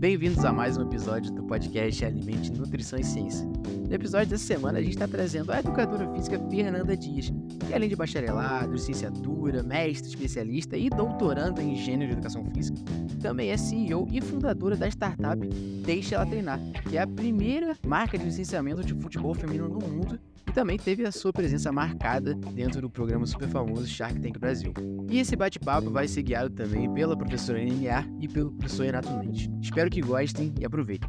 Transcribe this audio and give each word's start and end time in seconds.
Bem-vindos 0.00 0.42
a 0.46 0.50
mais 0.50 0.78
um 0.78 0.82
episódio 0.84 1.30
do 1.30 1.42
podcast 1.42 2.06
Alimente 2.06 2.50
Nutrição 2.52 2.98
e 2.98 3.04
Ciência. 3.04 3.46
No 3.86 3.94
episódio 3.94 4.30
dessa 4.30 4.46
semana, 4.46 4.78
a 4.78 4.80
gente 4.80 4.94
está 4.94 5.06
trazendo 5.06 5.52
a 5.52 5.60
educadora 5.60 6.10
física 6.14 6.40
Fernanda 6.48 6.96
Dias, 6.96 7.30
que 7.66 7.74
além 7.74 7.86
de 7.86 7.96
bacharelado, 7.96 8.72
licenciatura, 8.72 9.62
mestre, 9.62 10.08
especialista 10.08 10.74
e 10.74 10.88
doutoranda 10.88 11.62
em 11.62 11.76
gênero 11.76 12.12
e 12.12 12.14
educação 12.14 12.42
física, 12.46 12.80
também 13.20 13.50
é 13.50 13.56
CEO 13.56 14.08
e 14.10 14.20
fundadora 14.20 14.74
da 14.74 14.88
startup 14.88 15.46
Deixa 15.84 16.16
Ela 16.16 16.26
Treinar, 16.26 16.58
que 16.88 16.96
é 16.96 17.02
a 17.02 17.06
primeira 17.06 17.76
marca 17.86 18.18
de 18.18 18.24
licenciamento 18.24 18.82
de 18.82 18.94
futebol 18.94 19.34
feminino 19.34 19.68
no 19.68 19.78
mundo 19.78 20.18
e 20.48 20.52
também 20.52 20.76
teve 20.76 21.04
a 21.04 21.12
sua 21.12 21.32
presença 21.32 21.70
marcada 21.70 22.34
dentro 22.34 22.80
do 22.80 22.90
programa 22.90 23.26
super 23.26 23.48
famoso 23.48 23.86
Shark 23.86 24.18
Tank 24.18 24.38
Brasil. 24.38 24.72
E 25.08 25.20
esse 25.20 25.36
bate-papo 25.36 25.90
vai 25.90 26.08
ser 26.08 26.22
guiado 26.22 26.50
também 26.50 26.92
pela 26.92 27.16
professora 27.16 27.62
NMA 27.62 28.08
e 28.20 28.26
pelo 28.26 28.50
professor 28.52 28.86
Renato 28.86 29.16
Leite. 29.18 29.50
Espero 29.62 29.90
que 29.90 30.00
gostem 30.00 30.52
e 30.58 30.64
aproveitem. 30.64 31.08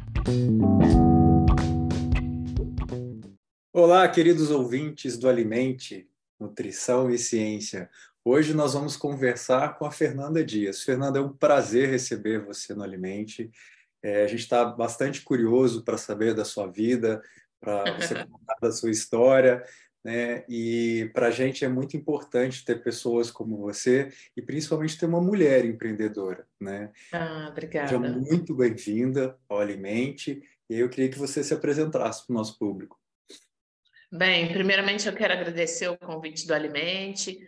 Olá, 3.72 4.06
queridos 4.06 4.50
ouvintes 4.50 5.18
do 5.18 5.28
Alimente, 5.28 6.06
Nutrição 6.38 7.10
e 7.10 7.18
Ciência. 7.18 7.88
Hoje 8.24 8.54
nós 8.54 8.74
vamos 8.74 8.96
conversar 8.96 9.76
com 9.76 9.84
a 9.84 9.90
Fernanda 9.90 10.44
Dias. 10.44 10.84
Fernanda, 10.84 11.18
é 11.18 11.22
um 11.22 11.32
prazer 11.32 11.88
receber 11.88 12.38
você 12.38 12.72
no 12.72 12.84
Alimente. 12.84 13.50
É, 14.00 14.22
a 14.22 14.28
gente 14.28 14.40
está 14.40 14.64
bastante 14.64 15.22
curioso 15.22 15.82
para 15.82 15.98
saber 15.98 16.32
da 16.32 16.44
sua 16.44 16.68
vida, 16.68 17.20
para 17.60 17.96
você 17.96 18.14
contar 18.24 18.56
da 18.62 18.70
sua 18.70 18.92
história. 18.92 19.64
Né? 20.04 20.44
E 20.48 21.10
para 21.12 21.28
a 21.28 21.30
gente 21.32 21.64
é 21.64 21.68
muito 21.68 21.96
importante 21.96 22.64
ter 22.64 22.80
pessoas 22.84 23.28
como 23.28 23.56
você 23.56 24.12
e 24.36 24.42
principalmente 24.42 24.96
ter 24.96 25.06
uma 25.06 25.20
mulher 25.20 25.64
empreendedora, 25.64 26.46
né? 26.60 26.92
Ah, 27.12 27.48
obrigada. 27.50 27.88
Seja 27.88 27.98
muito 28.00 28.54
bem-vinda 28.54 29.36
ao 29.48 29.58
Alimente 29.58 30.42
e 30.70 30.78
eu 30.78 30.88
queria 30.88 31.08
que 31.08 31.18
você 31.18 31.42
se 31.42 31.54
apresentasse 31.54 32.24
para 32.24 32.34
o 32.34 32.36
nosso 32.36 32.56
público. 32.56 33.00
Bem, 34.12 34.52
primeiramente 34.52 35.08
eu 35.08 35.14
quero 35.14 35.32
agradecer 35.32 35.88
o 35.88 35.96
convite 35.96 36.46
do 36.46 36.52
Alimente, 36.52 37.38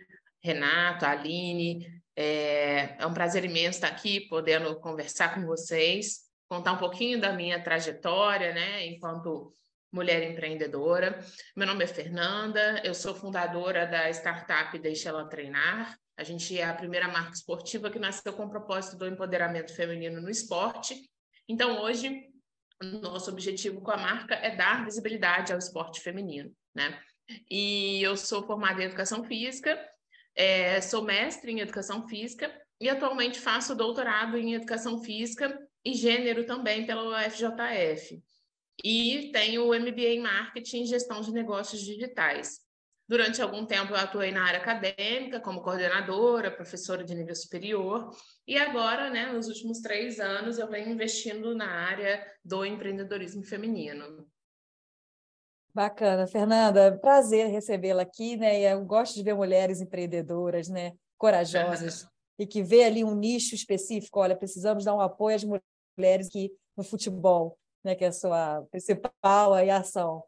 Renato, 0.45 1.05
Aline. 1.05 1.87
É, 2.15 2.95
é 3.01 3.05
um 3.05 3.13
prazer 3.13 3.43
imenso 3.43 3.77
estar 3.77 3.87
aqui, 3.87 4.21
podendo 4.29 4.79
conversar 4.79 5.33
com 5.33 5.45
vocês, 5.45 6.19
contar 6.47 6.73
um 6.73 6.77
pouquinho 6.77 7.19
da 7.19 7.33
minha 7.33 7.61
trajetória, 7.61 8.53
né, 8.53 8.85
enquanto 8.85 9.51
mulher 9.91 10.29
empreendedora. 10.29 11.19
Meu 11.55 11.65
nome 11.65 11.83
é 11.83 11.87
Fernanda, 11.87 12.81
eu 12.83 12.93
sou 12.93 13.15
fundadora 13.15 13.87
da 13.87 14.09
startup 14.11 14.77
Deixa 14.77 15.09
Ela 15.09 15.27
Treinar. 15.27 15.97
A 16.17 16.23
gente 16.23 16.57
é 16.57 16.63
a 16.63 16.73
primeira 16.73 17.07
marca 17.07 17.33
esportiva 17.33 17.89
que 17.89 17.99
nasceu 17.99 18.31
com 18.31 18.45
o 18.45 18.49
propósito 18.49 18.97
do 18.97 19.07
empoderamento 19.07 19.75
feminino 19.75 20.21
no 20.21 20.29
esporte. 20.29 20.95
Então, 21.49 21.81
hoje, 21.81 22.23
nosso 23.01 23.31
objetivo 23.31 23.81
com 23.81 23.91
a 23.91 23.97
marca 23.97 24.35
é 24.35 24.55
dar 24.55 24.85
visibilidade 24.85 25.51
ao 25.51 25.59
esporte 25.59 26.01
feminino, 26.01 26.51
né? 26.73 26.99
E 27.49 28.01
eu 28.03 28.15
sou 28.15 28.45
formada 28.45 28.81
em 28.81 28.85
Educação 28.85 29.23
Física, 29.23 29.77
é, 30.35 30.81
sou 30.81 31.03
mestre 31.03 31.51
em 31.51 31.59
Educação 31.59 32.07
Física 32.07 32.51
e 32.79 32.89
atualmente 32.89 33.39
faço 33.39 33.75
doutorado 33.75 34.37
em 34.37 34.53
Educação 34.53 35.01
Física 35.01 35.57
e 35.83 35.93
Gênero 35.93 36.45
também 36.45 36.85
pela 36.85 37.25
UFJF 37.25 38.21
e 38.83 39.31
tenho 39.31 39.65
o 39.65 39.79
MBA 39.79 40.01
em 40.01 40.21
Marketing 40.21 40.83
e 40.83 40.85
Gestão 40.85 41.21
de 41.21 41.31
Negócios 41.31 41.81
Digitais. 41.81 42.59
Durante 43.07 43.39
algum 43.39 43.65
tempo 43.65 43.93
eu 43.93 43.97
atuei 43.97 44.31
na 44.31 44.43
área 44.43 44.59
acadêmica 44.59 45.39
como 45.39 45.61
coordenadora, 45.61 46.49
professora 46.49 47.03
de 47.03 47.13
nível 47.13 47.35
superior, 47.35 48.09
e 48.47 48.57
agora, 48.57 49.11
né, 49.11 49.31
nos 49.31 49.47
últimos 49.47 49.79
três 49.79 50.19
anos, 50.19 50.57
eu 50.57 50.67
venho 50.67 50.89
investindo 50.89 51.55
na 51.55 51.67
área 51.67 52.25
do 52.43 52.65
empreendedorismo 52.65 53.43
feminino. 53.43 54.27
Bacana, 55.75 56.25
Fernanda, 56.25 56.97
prazer 56.97 57.47
recebê-la 57.47 58.03
aqui, 58.03 58.37
né? 58.37 58.61
Eu 58.61 58.83
gosto 58.85 59.13
de 59.13 59.23
ver 59.23 59.35
mulheres 59.35 59.81
empreendedoras, 59.81 60.69
né, 60.69 60.93
corajosas 61.17 62.07
e 62.39 62.47
que 62.47 62.63
vê 62.63 62.85
ali 62.85 63.03
um 63.03 63.13
nicho 63.13 63.53
específico. 63.53 64.19
Olha, 64.19 64.35
precisamos 64.35 64.85
dar 64.85 64.95
um 64.95 65.01
apoio 65.01 65.35
às 65.35 65.43
mulheres 65.43 66.27
aqui 66.27 66.51
no 66.77 66.83
futebol 66.83 67.57
né, 67.85 67.93
que 67.93 68.03
é 68.03 68.07
a 68.07 68.11
sua 68.11 68.63
principal 68.71 69.53
aí, 69.53 69.69
ação. 69.69 70.23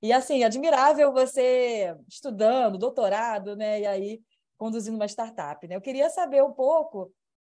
E 0.00 0.12
assim, 0.12 0.44
admirável 0.44 1.12
você 1.12 1.94
estudando, 2.08 2.78
doutorado, 2.78 3.56
né, 3.56 3.80
e 3.80 3.86
aí 3.86 4.22
conduzindo 4.56 4.96
uma 4.96 5.08
startup, 5.08 5.66
né? 5.66 5.74
Eu 5.74 5.80
queria 5.80 6.08
saber 6.08 6.42
um 6.42 6.52
pouco 6.52 7.12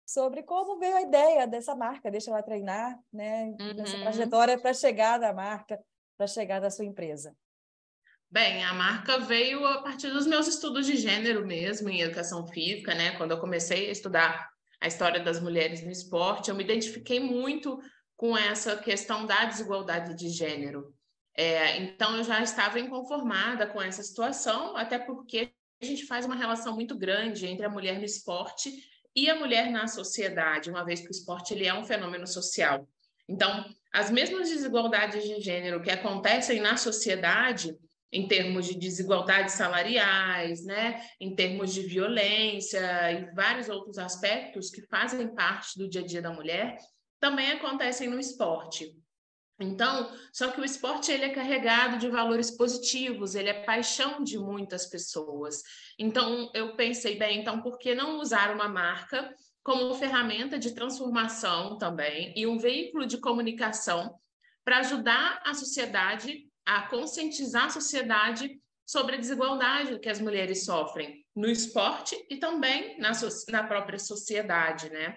sobre 0.07 0.43
como 0.43 0.79
veio 0.79 0.97
a 0.97 1.03
ideia 1.03 1.47
dessa 1.47 1.77
marca, 1.77 2.11
deixa 2.11 2.31
ela 2.31 2.43
treinar, 2.43 2.99
né, 3.13 3.55
uhum. 3.61 3.75
dessa 3.77 3.99
trajetória 3.99 4.59
para 4.59 4.73
chegar 4.73 5.19
da 5.19 5.33
marca, 5.33 5.79
para 6.23 6.29
chegar 6.29 6.61
da 6.61 6.71
sua 6.71 6.85
empresa. 6.85 7.37
Bem, 8.31 8.63
a 8.65 8.73
marca 8.73 9.19
veio 9.19 9.67
a 9.67 9.83
partir 9.83 10.09
dos 10.11 10.25
meus 10.25 10.47
estudos 10.47 10.87
de 10.87 10.97
gênero 10.97 11.45
mesmo, 11.45 11.89
em 11.89 12.01
educação 12.01 12.47
física, 12.47 12.95
né? 12.95 13.17
Quando 13.17 13.33
eu 13.33 13.41
comecei 13.41 13.89
a 13.89 13.91
estudar 13.91 14.49
a 14.81 14.87
história 14.87 15.19
das 15.19 15.41
mulheres 15.41 15.83
no 15.83 15.91
esporte, 15.91 16.49
eu 16.49 16.55
me 16.55 16.63
identifiquei 16.63 17.19
muito 17.19 17.77
com 18.17 18.39
essa 18.39 18.77
questão 18.77 19.27
da 19.27 19.47
desigualdade 19.47 20.15
de 20.15 20.29
gênero. 20.29 20.95
É, 21.37 21.79
então, 21.79 22.17
eu 22.17 22.23
já 22.23 22.41
estava 22.41 22.79
inconformada 22.79 23.67
com 23.67 23.83
essa 23.83 24.03
situação, 24.03 24.77
até 24.77 25.01
porque 25.01 25.53
a 25.83 25.85
gente 25.85 26.07
faz 26.07 26.25
uma 26.25 26.37
relação 26.37 26.73
muito 26.73 26.97
grande 26.97 27.47
entre 27.49 27.67
a 27.67 27.71
mulher 27.71 27.99
no 27.99 28.05
esporte 28.05 28.73
e 29.15 29.29
a 29.29 29.35
mulher 29.35 29.73
na 29.73 29.89
sociedade, 29.89 30.71
uma 30.71 30.85
vez 30.85 31.01
que 31.01 31.09
o 31.09 31.11
esporte 31.11 31.53
ele 31.53 31.67
é 31.67 31.75
um 31.75 31.85
fenômeno 31.85 32.29
social. 32.29 32.89
Então, 33.33 33.65
as 33.91 34.11
mesmas 34.11 34.51
desigualdades 34.51 35.25
de 35.25 35.41
gênero 35.41 35.81
que 35.81 35.91
acontecem 35.91 36.61
na 36.61 36.77
sociedade, 36.77 37.75
em 38.13 38.29
termos 38.29 38.67
de 38.67 38.75
desigualdades 38.75 39.55
salariais, 39.55 40.67
né, 40.67 41.03
em 41.19 41.35
termos 41.35 41.73
de 41.73 41.81
violência 41.81 42.79
e 43.11 43.35
vários 43.35 43.71
outros 43.71 43.97
aspectos 43.97 44.69
que 44.69 44.83
fazem 44.83 45.35
parte 45.35 45.79
do 45.79 45.89
dia 45.89 46.03
a 46.03 46.07
dia 46.07 46.21
da 46.21 46.31
mulher, 46.31 46.77
também 47.19 47.53
acontecem 47.53 48.07
no 48.07 48.21
esporte. 48.21 48.95
Então, 49.59 50.13
só 50.31 50.51
que 50.51 50.61
o 50.61 50.65
esporte 50.65 51.11
ele 51.11 51.25
é 51.25 51.31
carregado 51.31 51.97
de 51.97 52.09
valores 52.09 52.51
positivos, 52.51 53.35
ele 53.35 53.49
é 53.49 53.65
paixão 53.65 54.23
de 54.23 54.37
muitas 54.37 54.87
pessoas. 54.87 55.63
Então, 55.99 56.51
eu 56.53 56.77
pensei, 56.77 57.17
bem, 57.17 57.41
então 57.41 57.63
por 57.63 57.79
que 57.79 57.95
não 57.95 58.19
usar 58.19 58.53
uma 58.53 58.69
marca 58.69 59.33
como 59.63 59.95
ferramenta 59.95 60.59
de 60.59 60.75
transformação 60.75 61.79
também 61.79 62.33
e 62.37 62.47
um 62.47 62.59
veículo 62.59 63.07
de 63.07 63.19
comunicação 63.19 64.15
para 64.65 64.79
ajudar 64.79 65.41
a 65.45 65.55
sociedade 65.55 66.47
a 66.65 66.83
conscientizar 66.83 67.67
a 67.67 67.71
sociedade 67.71 68.61
sobre 68.87 69.17
a 69.17 69.19
desigualdade 69.19 69.99
que 69.99 70.09
as 70.09 70.21
mulheres 70.21 70.65
sofrem 70.65 71.25
no 71.35 71.49
esporte 71.49 72.17
e 72.29 72.37
também 72.37 72.99
na, 72.99 73.15
so 73.15 73.29
na 73.51 73.65
própria 73.65 73.99
sociedade, 73.99 74.91
né? 74.91 75.17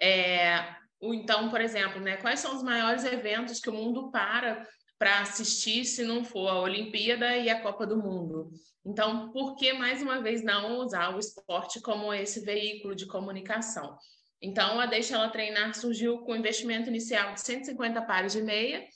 É, 0.00 0.74
então, 1.02 1.50
por 1.50 1.60
exemplo, 1.60 2.00
né, 2.00 2.16
quais 2.16 2.40
são 2.40 2.54
os 2.54 2.62
maiores 2.62 3.04
eventos 3.04 3.60
que 3.60 3.68
o 3.68 3.72
mundo 3.72 4.10
para 4.10 4.66
para 4.98 5.20
assistir 5.20 5.84
se 5.84 6.04
não 6.04 6.24
for 6.24 6.48
a 6.48 6.60
Olimpíada 6.60 7.36
e 7.36 7.50
a 7.50 7.60
Copa 7.60 7.86
do 7.86 7.96
Mundo? 7.96 8.50
Então, 8.84 9.30
por 9.32 9.56
que 9.56 9.72
mais 9.72 10.00
uma 10.00 10.22
vez 10.22 10.42
não 10.42 10.78
usar 10.78 11.14
o 11.14 11.18
esporte 11.18 11.80
como 11.80 12.14
esse 12.14 12.40
veículo 12.40 12.94
de 12.94 13.06
comunicação? 13.06 13.98
Então, 14.40 14.78
a 14.78 14.86
Deixa 14.86 15.14
Ela 15.14 15.28
Treinar 15.28 15.74
surgiu 15.74 16.18
com 16.18 16.36
investimento 16.36 16.88
inicial 16.88 17.34
de 17.34 17.40
150 17.40 18.02
pares 18.02 18.32
de 18.32 18.42
meia 18.42 18.86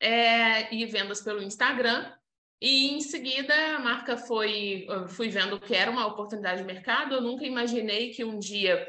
é, 0.00 0.74
e 0.74 0.84
vendas 0.86 1.22
pelo 1.22 1.42
Instagram. 1.42 2.12
E 2.60 2.90
em 2.90 3.00
seguida 3.00 3.54
a 3.76 3.78
marca 3.78 4.16
foi, 4.18 4.86
fui 5.08 5.30
vendo 5.30 5.58
que 5.58 5.74
era 5.74 5.90
uma 5.90 6.06
oportunidade 6.06 6.60
de 6.60 6.66
mercado. 6.66 7.14
Eu 7.14 7.22
nunca 7.22 7.44
imaginei 7.44 8.10
que 8.10 8.24
um 8.24 8.38
dia 8.38 8.86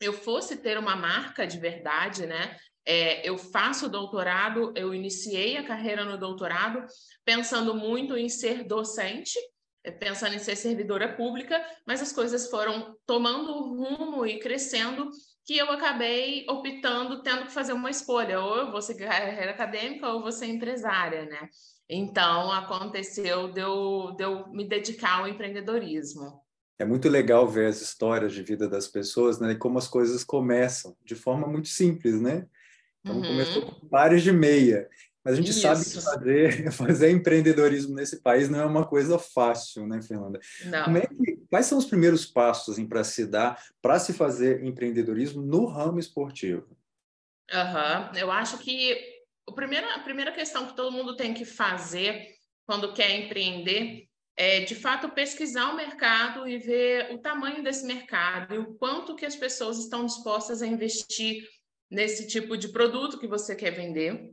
eu 0.00 0.12
fosse 0.12 0.56
ter 0.56 0.78
uma 0.78 0.96
marca 0.96 1.46
de 1.46 1.58
verdade, 1.58 2.26
né? 2.26 2.56
É, 2.86 3.26
eu 3.28 3.38
faço 3.38 3.88
doutorado, 3.88 4.72
eu 4.76 4.94
iniciei 4.94 5.56
a 5.56 5.64
carreira 5.64 6.04
no 6.04 6.18
doutorado 6.18 6.84
pensando 7.24 7.74
muito 7.74 8.16
em 8.16 8.28
ser 8.28 8.64
docente, 8.64 9.38
é, 9.82 9.90
pensando 9.90 10.34
em 10.34 10.38
ser 10.38 10.56
servidora 10.56 11.16
pública, 11.16 11.64
mas 11.86 12.02
as 12.02 12.12
coisas 12.12 12.50
foram 12.50 12.96
tomando 13.06 13.52
rumo 13.52 14.26
e 14.26 14.38
crescendo 14.38 15.08
que 15.46 15.56
eu 15.56 15.70
acabei 15.70 16.46
optando, 16.48 17.22
tendo 17.22 17.44
que 17.44 17.52
fazer 17.52 17.72
uma 17.72 17.90
escolha, 17.90 18.40
ou 18.40 18.56
eu 18.56 18.70
vou 18.70 18.80
seguir 18.80 19.06
carreira 19.06 19.50
acadêmica 19.50 20.08
ou 20.08 20.22
vou 20.22 20.32
ser 20.32 20.46
empresária, 20.46 21.26
né? 21.26 21.48
Então, 21.88 22.50
aconteceu 22.50 23.52
de 23.52 23.60
eu, 23.60 24.14
de 24.16 24.24
eu 24.24 24.48
me 24.48 24.66
dedicar 24.66 25.20
ao 25.20 25.28
empreendedorismo 25.28 26.44
é 26.78 26.84
muito 26.84 27.08
legal 27.08 27.46
ver 27.48 27.66
as 27.66 27.80
histórias 27.80 28.32
de 28.32 28.42
vida 28.42 28.68
das 28.68 28.88
pessoas, 28.88 29.38
né? 29.38 29.52
E 29.52 29.56
como 29.56 29.78
as 29.78 29.86
coisas 29.86 30.24
começam 30.24 30.96
de 31.04 31.14
forma 31.14 31.46
muito 31.46 31.68
simples, 31.68 32.20
né? 32.20 32.46
Então, 33.04 33.16
uhum. 33.16 33.22
começou 33.22 33.62
com 33.62 33.88
pares 33.88 34.22
de 34.22 34.32
meia. 34.32 34.88
Mas 35.22 35.34
a 35.34 35.36
gente 35.36 35.50
Isso. 35.50 35.60
sabe 35.60 35.84
que 35.84 36.00
fazer, 36.00 36.72
fazer 36.72 37.10
empreendedorismo 37.10 37.94
nesse 37.94 38.20
país 38.20 38.48
não 38.48 38.60
é 38.60 38.66
uma 38.66 38.86
coisa 38.86 39.18
fácil, 39.18 39.86
né, 39.86 40.00
Fernanda? 40.02 40.40
Não. 40.64 40.96
É 40.96 41.06
que, 41.06 41.38
quais 41.50 41.66
são 41.66 41.78
os 41.78 41.86
primeiros 41.86 42.26
passos 42.26 42.74
assim, 42.74 42.86
para 42.86 43.04
se 43.04 43.26
dar, 43.26 43.62
para 43.80 43.98
se 43.98 44.12
fazer 44.12 44.64
empreendedorismo 44.64 45.42
no 45.42 45.66
ramo 45.66 45.98
esportivo? 45.98 46.76
Uhum. 47.52 48.18
Eu 48.18 48.30
acho 48.30 48.58
que 48.58 48.98
o 49.46 49.52
primeiro, 49.52 49.86
a 49.90 49.98
primeira 50.00 50.32
questão 50.32 50.66
que 50.66 50.76
todo 50.76 50.92
mundo 50.92 51.16
tem 51.16 51.34
que 51.34 51.44
fazer 51.44 52.34
quando 52.66 52.94
quer 52.94 53.10
empreender 53.10 54.08
é, 54.36 54.60
de 54.60 54.74
fato, 54.74 55.10
pesquisar 55.10 55.70
o 55.70 55.76
mercado 55.76 56.48
e 56.48 56.58
ver 56.58 57.12
o 57.12 57.18
tamanho 57.18 57.62
desse 57.62 57.86
mercado 57.86 58.54
e 58.54 58.58
o 58.58 58.74
quanto 58.74 59.14
que 59.14 59.24
as 59.24 59.36
pessoas 59.36 59.78
estão 59.78 60.04
dispostas 60.04 60.60
a 60.60 60.66
investir 60.66 61.46
nesse 61.94 62.26
tipo 62.26 62.56
de 62.56 62.68
produto 62.68 63.18
que 63.18 63.26
você 63.26 63.54
quer 63.54 63.70
vender. 63.70 64.32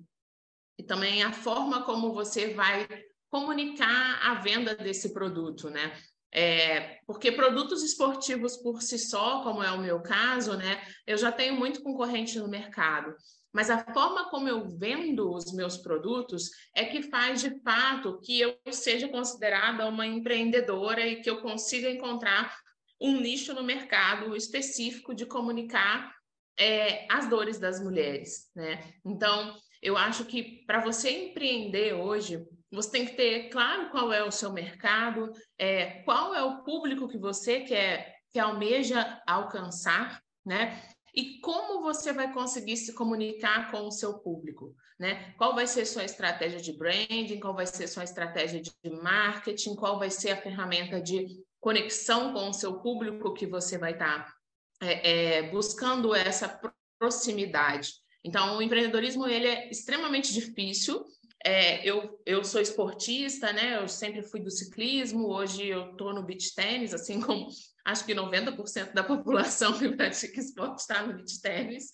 E 0.77 0.83
também 0.83 1.23
a 1.23 1.31
forma 1.31 1.83
como 1.83 2.13
você 2.13 2.53
vai 2.53 2.87
comunicar 3.29 4.19
a 4.21 4.35
venda 4.35 4.75
desse 4.75 5.13
produto, 5.13 5.69
né? 5.69 5.95
É, 6.33 6.99
porque 7.05 7.31
produtos 7.31 7.83
esportivos 7.83 8.57
por 8.57 8.81
si 8.81 8.97
só, 8.97 9.43
como 9.43 9.61
é 9.61 9.71
o 9.71 9.81
meu 9.81 10.01
caso, 10.01 10.57
né? 10.57 10.81
Eu 11.05 11.17
já 11.17 11.31
tenho 11.31 11.55
muito 11.55 11.83
concorrente 11.83 12.39
no 12.39 12.47
mercado 12.47 13.15
mas 13.53 13.69
a 13.69 13.83
forma 13.93 14.29
como 14.29 14.47
eu 14.47 14.65
vendo 14.77 15.33
os 15.33 15.51
meus 15.53 15.77
produtos 15.77 16.49
é 16.73 16.85
que 16.85 17.03
faz 17.03 17.41
de 17.41 17.59
fato 17.61 18.19
que 18.21 18.39
eu 18.39 18.57
seja 18.71 19.09
considerada 19.09 19.87
uma 19.87 20.05
empreendedora 20.05 21.05
e 21.05 21.21
que 21.21 21.29
eu 21.29 21.41
consiga 21.41 21.89
encontrar 21.89 22.55
um 22.99 23.19
nicho 23.19 23.53
no 23.53 23.63
mercado 23.63 24.35
específico 24.35 25.13
de 25.13 25.25
comunicar 25.25 26.13
é, 26.61 27.07
as 27.09 27.27
dores 27.27 27.57
das 27.57 27.81
mulheres, 27.81 28.51
né? 28.55 28.93
Então, 29.03 29.55
eu 29.81 29.97
acho 29.97 30.25
que 30.25 30.63
para 30.67 30.79
você 30.79 31.09
empreender 31.09 31.93
hoje, 31.93 32.45
você 32.71 32.91
tem 32.91 33.05
que 33.05 33.15
ter 33.15 33.49
claro 33.49 33.89
qual 33.89 34.13
é 34.13 34.23
o 34.23 34.31
seu 34.31 34.53
mercado, 34.53 35.33
é, 35.57 36.03
qual 36.03 36.35
é 36.35 36.43
o 36.43 36.63
público 36.63 37.07
que 37.07 37.17
você 37.17 37.61
quer, 37.61 38.15
que 38.31 38.39
almeja 38.39 39.21
alcançar, 39.25 40.21
né? 40.45 40.79
e 41.13 41.39
como 41.41 41.81
você 41.81 42.13
vai 42.13 42.31
conseguir 42.31 42.77
se 42.77 42.93
comunicar 42.93 43.69
com 43.69 43.85
o 43.85 43.91
seu 43.91 44.19
público, 44.19 44.73
né? 44.97 45.33
Qual 45.37 45.53
vai 45.53 45.67
ser 45.67 45.85
sua 45.85 46.05
estratégia 46.05 46.61
de 46.61 46.71
branding, 46.71 47.37
qual 47.37 47.53
vai 47.53 47.65
ser 47.65 47.87
sua 47.87 48.05
estratégia 48.05 48.61
de 48.61 48.71
marketing, 49.03 49.75
qual 49.75 49.99
vai 49.99 50.09
ser 50.09 50.31
a 50.31 50.41
ferramenta 50.41 51.01
de 51.01 51.43
conexão 51.59 52.33
com 52.33 52.49
o 52.49 52.53
seu 52.53 52.79
público 52.79 53.33
que 53.33 53.45
você 53.45 53.77
vai 53.77 53.91
estar 53.91 54.25
tá, 54.25 54.33
é, 54.81 55.37
é, 55.37 55.49
buscando 55.49 56.13
essa 56.15 56.59
proximidade. 56.99 57.93
Então, 58.23 58.57
o 58.57 58.61
empreendedorismo 58.61 59.27
ele 59.27 59.47
é 59.47 59.69
extremamente 59.69 60.33
difícil. 60.33 61.05
É, 61.43 61.83
eu, 61.87 62.21
eu 62.25 62.43
sou 62.43 62.61
esportista, 62.61 63.51
né? 63.51 63.77
Eu 63.77 63.87
sempre 63.87 64.21
fui 64.21 64.39
do 64.39 64.51
ciclismo, 64.51 65.27
hoje 65.27 65.67
eu 65.67 65.91
estou 65.91 66.13
no 66.13 66.23
beach 66.23 66.53
tênis, 66.53 66.93
assim 66.93 67.19
como 67.21 67.47
acho 67.85 68.05
que 68.05 68.13
90% 68.13 68.93
da 68.93 69.03
população 69.03 69.77
que 69.77 69.89
pratica 69.89 70.39
esporte 70.39 70.79
está 70.79 71.01
no 71.01 71.13
beach 71.13 71.41
tênis. 71.41 71.85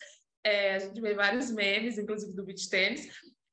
É, 0.43 0.75
a 0.75 0.79
gente 0.79 0.99
vê 1.01 1.13
vários 1.13 1.51
memes, 1.51 1.97
inclusive 1.97 2.33
do 2.33 2.45
beach 2.45 2.69
tênis, 2.69 3.07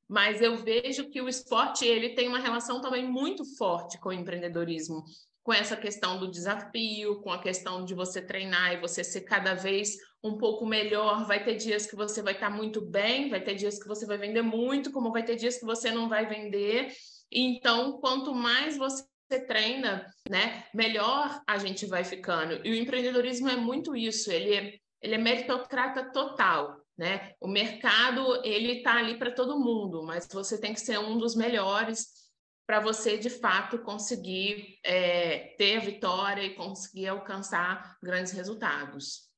mas 0.07 0.41
eu 0.41 0.57
vejo 0.57 1.09
que 1.09 1.21
o 1.21 1.27
esporte 1.27 1.85
ele 1.85 2.13
tem 2.13 2.27
uma 2.27 2.39
relação 2.39 2.81
também 2.81 3.05
muito 3.05 3.43
forte 3.57 3.97
com 3.99 4.09
o 4.09 4.13
empreendedorismo, 4.13 5.03
com 5.45 5.53
essa 5.53 5.77
questão 5.77 6.19
do 6.19 6.31
desafio, 6.31 7.21
com 7.21 7.31
a 7.31 7.39
questão 7.39 7.85
de 7.85 7.93
você 7.93 8.19
treinar 8.19 8.73
e 8.73 8.81
você 8.81 9.03
ser 9.03 9.21
cada 9.21 9.53
vez 9.53 9.95
um 10.23 10.39
pouco 10.39 10.65
melhor. 10.65 11.27
Vai 11.27 11.43
ter 11.43 11.53
dias 11.53 11.85
que 11.85 11.95
você 11.95 12.23
vai 12.23 12.33
estar 12.33 12.49
muito 12.49 12.81
bem, 12.81 13.29
vai 13.29 13.39
ter 13.39 13.53
dias 13.53 13.77
que 13.77 13.87
você 13.87 14.07
vai 14.07 14.17
vender 14.17 14.41
muito, 14.41 14.91
como 14.91 15.11
vai 15.11 15.23
ter 15.23 15.35
dias 15.35 15.59
que 15.59 15.65
você 15.65 15.91
não 15.91 16.09
vai 16.09 16.25
vender. 16.25 16.91
Então, 17.31 17.99
quanto 18.01 18.33
mais 18.33 18.75
você 18.75 19.05
você 19.27 19.39
treina, 19.39 20.07
né, 20.29 20.65
melhor 20.71 21.41
a 21.47 21.57
gente 21.57 21.87
vai 21.87 22.03
ficando. 22.03 22.61
E 22.63 22.69
o 22.69 22.75
empreendedorismo 22.75 23.49
é 23.49 23.55
muito 23.55 23.95
isso, 23.95 24.31
ele 24.31 24.53
é, 24.53 24.73
ele 25.01 25.15
é 25.15 25.17
meritocrata 25.17 26.11
total, 26.11 26.79
né? 26.95 27.33
O 27.41 27.47
mercado, 27.47 28.39
ele 28.45 28.73
está 28.73 28.97
ali 28.97 29.17
para 29.17 29.31
todo 29.31 29.59
mundo, 29.59 30.03
mas 30.03 30.27
você 30.31 30.59
tem 30.59 30.75
que 30.75 30.79
ser 30.79 30.99
um 30.99 31.17
dos 31.17 31.35
melhores 31.35 32.24
para 32.65 32.79
você, 32.79 33.17
de 33.17 33.29
fato, 33.29 33.79
conseguir 33.79 34.79
é, 34.83 35.55
ter 35.57 35.77
a 35.77 35.81
vitória 35.81 36.43
e 36.43 36.55
conseguir 36.55 37.07
alcançar 37.07 37.97
grandes 38.01 38.31
resultados. 38.31 39.29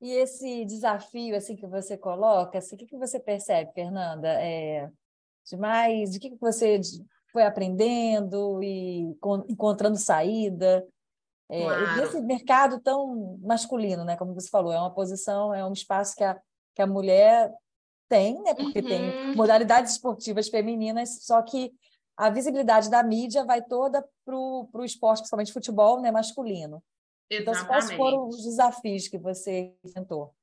E 0.00 0.12
esse 0.12 0.64
desafio 0.64 1.36
assim 1.36 1.56
que 1.56 1.66
você 1.66 1.96
coloca, 1.96 2.58
assim, 2.58 2.74
o 2.74 2.78
que, 2.78 2.86
que 2.86 2.96
você 2.96 3.18
percebe, 3.18 3.72
Fernanda? 3.72 4.28
É, 4.28 4.90
demais, 5.44 6.12
de 6.12 6.18
que, 6.18 6.30
que 6.30 6.40
você 6.40 6.80
foi 7.32 7.44
aprendendo 7.44 8.62
e 8.62 9.14
encontrando 9.48 9.96
saída. 9.96 10.86
É, 11.48 11.62
claro. 11.62 12.22
Mercado 12.24 12.80
tão 12.80 13.38
masculino, 13.42 14.04
né? 14.04 14.16
Como 14.16 14.34
você 14.34 14.48
falou, 14.48 14.72
é 14.72 14.78
uma 14.78 14.92
posição, 14.94 15.54
é 15.54 15.64
um 15.64 15.72
espaço 15.72 16.14
que 16.16 16.24
a, 16.24 16.38
que 16.74 16.82
a 16.82 16.86
mulher 16.86 17.52
tem, 18.08 18.42
né? 18.42 18.54
Porque 18.54 18.80
uhum. 18.80 18.88
tem 18.88 19.34
modalidades 19.34 19.92
esportivas 19.92 20.48
femininas, 20.48 21.24
só 21.24 21.42
que 21.42 21.72
a 22.16 22.30
visibilidade 22.30 22.90
da 22.90 23.02
mídia 23.02 23.44
vai 23.44 23.62
toda 23.62 24.02
para 24.24 24.36
o 24.36 24.84
esporte, 24.84 25.18
principalmente 25.18 25.52
futebol, 25.52 26.00
né? 26.00 26.10
Masculino. 26.10 26.82
Exatamente. 27.28 27.62
Então, 27.62 27.66
quais 27.66 27.92
foram 27.92 28.28
os 28.28 28.42
desafios 28.44 29.08
que 29.08 29.18
você 29.18 29.74
enfrentou? 29.84 30.34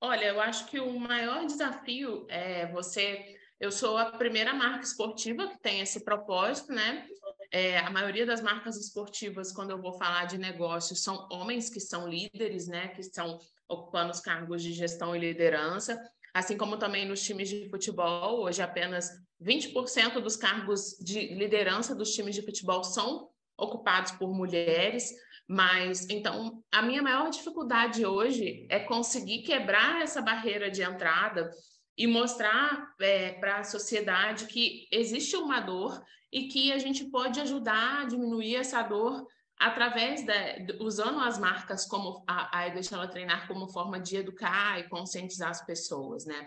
Olha, 0.00 0.26
eu 0.26 0.40
acho 0.40 0.66
que 0.66 0.80
o 0.80 0.98
maior 0.98 1.44
desafio 1.46 2.26
é 2.28 2.66
você 2.72 3.36
eu 3.62 3.70
sou 3.70 3.96
a 3.96 4.06
primeira 4.06 4.52
marca 4.52 4.82
esportiva 4.82 5.46
que 5.46 5.60
tem 5.60 5.78
esse 5.78 6.04
propósito, 6.04 6.72
né? 6.72 7.06
É, 7.52 7.78
a 7.78 7.90
maioria 7.90 8.26
das 8.26 8.40
marcas 8.40 8.76
esportivas, 8.76 9.52
quando 9.52 9.70
eu 9.70 9.80
vou 9.80 9.92
falar 9.92 10.24
de 10.24 10.36
negócio, 10.36 10.96
são 10.96 11.28
homens 11.30 11.70
que 11.70 11.78
são 11.78 12.08
líderes, 12.08 12.66
né? 12.66 12.88
Que 12.88 13.00
estão 13.00 13.38
ocupando 13.68 14.10
os 14.10 14.18
cargos 14.18 14.64
de 14.64 14.72
gestão 14.72 15.14
e 15.14 15.20
liderança. 15.20 15.96
Assim 16.34 16.56
como 16.56 16.78
também 16.78 17.06
nos 17.06 17.22
times 17.22 17.48
de 17.48 17.68
futebol, 17.68 18.44
hoje 18.44 18.62
apenas 18.62 19.10
20% 19.42 20.20
dos 20.20 20.36
cargos 20.36 20.96
de 20.98 21.34
liderança 21.34 21.94
dos 21.94 22.14
times 22.14 22.34
de 22.34 22.42
futebol 22.42 22.82
são 22.82 23.28
ocupados 23.58 24.12
por 24.12 24.32
mulheres. 24.32 25.12
Mas 25.46 26.08
então 26.08 26.62
a 26.72 26.80
minha 26.80 27.02
maior 27.02 27.28
dificuldade 27.28 28.06
hoje 28.06 28.66
é 28.70 28.80
conseguir 28.80 29.42
quebrar 29.42 30.00
essa 30.00 30.22
barreira 30.22 30.70
de 30.70 30.82
entrada 30.82 31.50
e 31.96 32.06
mostrar 32.06 32.94
é, 33.00 33.32
para 33.32 33.58
a 33.58 33.64
sociedade 33.64 34.46
que 34.46 34.88
existe 34.90 35.36
uma 35.36 35.60
dor 35.60 36.02
e 36.32 36.48
que 36.48 36.72
a 36.72 36.78
gente 36.78 37.04
pode 37.04 37.38
ajudar 37.40 38.02
a 38.02 38.04
diminuir 38.06 38.56
essa 38.56 38.82
dor 38.82 39.26
através 39.66 40.24
da 40.24 40.34
usando 40.80 41.20
as 41.20 41.38
marcas 41.38 41.86
como 41.86 42.24
a, 42.26 42.64
a 42.64 42.68
Deixa 42.68 42.94
Ela 42.94 43.08
Treinar 43.08 43.46
como 43.46 43.68
forma 43.68 44.00
de 44.00 44.16
educar 44.16 44.78
e 44.78 44.88
conscientizar 44.88 45.50
as 45.50 45.64
pessoas, 45.64 46.24
né? 46.24 46.46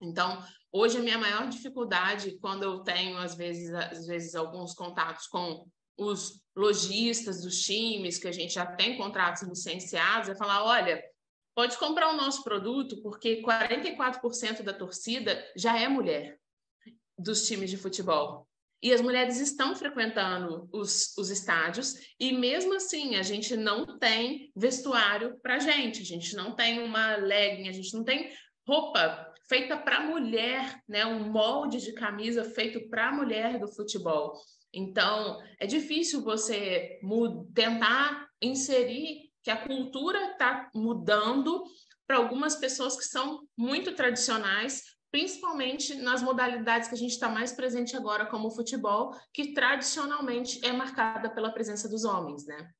Então, 0.00 0.42
hoje 0.72 0.98
a 0.98 1.02
minha 1.02 1.18
maior 1.18 1.48
dificuldade 1.48 2.38
quando 2.40 2.62
eu 2.62 2.80
tenho 2.80 3.18
às 3.18 3.34
vezes 3.34 3.72
às 3.72 4.06
vezes 4.06 4.34
alguns 4.34 4.74
contatos 4.74 5.26
com 5.26 5.66
os 5.96 6.42
lojistas 6.56 7.42
dos 7.42 7.60
times 7.60 8.18
que 8.18 8.26
a 8.26 8.32
gente 8.32 8.54
já 8.54 8.64
tem 8.64 8.96
contratos 8.96 9.42
licenciados 9.42 10.30
é 10.30 10.34
falar, 10.34 10.64
olha, 10.64 11.02
Pode 11.54 11.76
comprar 11.76 12.08
o 12.10 12.16
nosso 12.16 12.42
produto, 12.42 13.02
porque 13.02 13.42
44% 13.42 14.62
da 14.62 14.72
torcida 14.72 15.44
já 15.56 15.78
é 15.78 15.88
mulher 15.88 16.38
dos 17.18 17.46
times 17.46 17.68
de 17.68 17.76
futebol. 17.76 18.48
E 18.82 18.92
as 18.92 19.00
mulheres 19.00 19.38
estão 19.38 19.76
frequentando 19.76 20.68
os, 20.72 21.16
os 21.18 21.30
estádios, 21.30 21.94
e 22.18 22.32
mesmo 22.32 22.74
assim 22.74 23.16
a 23.16 23.22
gente 23.22 23.56
não 23.56 23.98
tem 23.98 24.50
vestuário 24.56 25.38
para 25.42 25.58
gente, 25.58 26.00
a 26.00 26.04
gente 26.04 26.34
não 26.34 26.54
tem 26.54 26.82
uma 26.82 27.16
legging, 27.16 27.68
a 27.68 27.72
gente 27.72 27.92
não 27.94 28.04
tem 28.04 28.30
roupa 28.66 29.30
feita 29.48 29.76
para 29.76 30.00
mulher, 30.00 30.80
né? 30.88 31.04
um 31.04 31.30
molde 31.30 31.78
de 31.78 31.92
camisa 31.92 32.44
feito 32.44 32.88
para 32.88 33.12
mulher 33.12 33.58
do 33.58 33.66
futebol. 33.66 34.32
Então, 34.72 35.42
é 35.58 35.66
difícil 35.66 36.22
você 36.22 37.00
tentar 37.52 38.28
inserir 38.40 39.28
que 39.42 39.50
a 39.50 39.66
cultura 39.66 40.32
está 40.32 40.70
mudando 40.72 41.64
para 42.06 42.18
algumas 42.18 42.54
pessoas 42.54 42.96
que 42.96 43.04
são 43.04 43.40
muito 43.56 43.92
tradicionais, 43.92 44.82
principalmente 45.10 45.94
nas 45.96 46.22
modalidades 46.22 46.88
que 46.88 46.94
a 46.94 46.98
gente 46.98 47.12
está 47.12 47.28
mais 47.28 47.52
presente 47.52 47.96
agora, 47.96 48.26
como 48.26 48.48
o 48.48 48.50
futebol, 48.50 49.14
que 49.32 49.52
tradicionalmente 49.52 50.64
é 50.64 50.72
marcada 50.72 51.28
pela 51.28 51.52
presença 51.52 51.88
dos 51.88 52.04
homens, 52.04 52.46
né? 52.46 52.70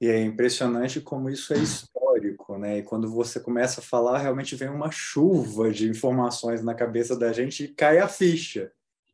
E 0.00 0.08
é 0.08 0.20
impressionante 0.20 1.00
como 1.00 1.30
isso 1.30 1.54
é 1.54 1.58
histórico, 1.58 2.58
né? 2.58 2.78
E 2.78 2.82
quando 2.82 3.08
você 3.08 3.38
começa 3.38 3.80
a 3.80 3.84
falar, 3.84 4.18
realmente 4.18 4.56
vem 4.56 4.68
uma 4.68 4.90
chuva 4.90 5.70
de 5.70 5.88
informações 5.88 6.62
na 6.62 6.74
cabeça 6.74 7.16
da 7.16 7.32
gente 7.32 7.64
e 7.64 7.68
cai 7.68 8.00
a 8.00 8.08
ficha. 8.08 8.72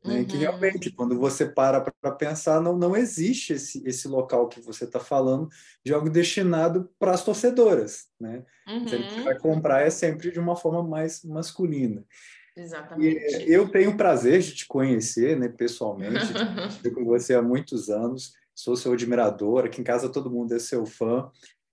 Né? 0.09 0.21
Uhum. 0.21 0.25
Que 0.25 0.37
realmente, 0.39 0.91
quando 0.91 1.19
você 1.19 1.45
para 1.45 1.81
para 1.81 2.13
pensar, 2.13 2.61
não, 2.61 2.77
não 2.77 2.97
existe 2.97 3.53
esse, 3.53 3.87
esse 3.87 4.09
local 4.09 4.49
que 4.49 4.61
você 4.61 4.85
está 4.85 4.99
falando 4.99 5.49
de 5.85 5.93
algo 5.93 6.09
destinado 6.09 6.91
para 6.99 7.13
as 7.13 7.23
torcedoras. 7.23 8.07
Né? 8.19 8.43
Uhum. 8.67 8.85
Você 8.85 8.99
vai 9.23 9.39
comprar 9.39 9.83
é 9.83 9.91
sempre 9.91 10.31
de 10.31 10.41
uma 10.41 10.57
forma 10.57 10.83
mais 10.83 11.23
masculina. 11.23 12.03
Exatamente. 12.57 13.45
E 13.45 13.53
eu 13.53 13.69
tenho 13.69 13.91
o 13.91 13.97
prazer 13.97 14.41
de 14.41 14.55
te 14.55 14.67
conhecer 14.67 15.39
né, 15.39 15.49
pessoalmente, 15.49 16.17
estou 16.69 16.93
com 16.93 17.05
você 17.05 17.35
há 17.35 17.43
muitos 17.43 17.89
anos, 17.89 18.33
sou 18.55 18.77
seu 18.77 18.93
admirador, 18.93 19.67
aqui 19.67 19.81
em 19.81 19.85
casa 19.85 20.09
todo 20.09 20.31
mundo 20.31 20.55
é 20.55 20.59
seu 20.59 20.85
fã, 20.85 21.31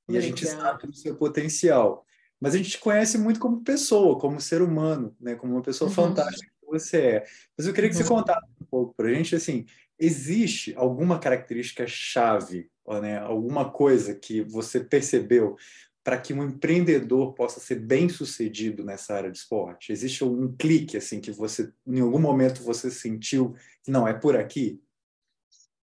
e 0.08 0.12
Obrigada. 0.12 0.18
a 0.18 0.22
gente 0.22 0.46
sabe 0.46 0.88
do 0.88 0.96
seu 0.96 1.16
potencial. 1.16 2.06
mas 2.40 2.54
a 2.54 2.58
gente 2.58 2.70
te 2.70 2.80
conhece 2.80 3.18
muito 3.18 3.40
como 3.40 3.64
pessoa, 3.64 4.20
como 4.20 4.40
ser 4.40 4.62
humano, 4.62 5.16
né? 5.20 5.34
Como 5.34 5.54
uma 5.54 5.64
pessoa 5.64 5.90
uhum. 5.90 5.96
fantástica 5.96 6.55
você 6.66 6.98
é. 6.98 7.26
Mas 7.58 7.68
eu 7.68 7.74
queria 7.74 7.90
que 7.90 7.96
uhum. 7.96 8.04
você 8.04 8.08
contasse 8.08 8.48
um 8.62 8.66
pouco 8.66 8.94
para 8.96 9.08
a 9.08 9.14
gente, 9.14 9.36
assim, 9.36 9.66
existe 10.00 10.74
alguma 10.76 11.20
característica 11.20 11.86
chave, 11.88 12.70
né? 13.02 13.18
Alguma 13.20 13.72
coisa 13.72 14.14
que 14.14 14.42
você 14.42 14.80
percebeu 14.80 15.56
para 16.04 16.20
que 16.20 16.34
um 16.34 16.44
empreendedor 16.44 17.34
possa 17.34 17.60
ser 17.60 17.80
bem 17.80 18.08
sucedido 18.10 18.84
nessa 18.84 19.16
área 19.16 19.32
de 19.32 19.40
esporte? 19.40 19.92
Existe 19.92 20.24
um 20.24 20.56
clique 20.56 20.98
assim 20.98 21.20
que 21.20 21.32
você, 21.32 21.72
em 21.88 22.00
algum 22.00 22.20
momento, 22.20 22.62
você 22.62 22.92
sentiu 22.92 23.56
que 23.84 23.90
não 23.90 24.08
é 24.08 24.14
por 24.14 24.38
aqui? 24.38 24.80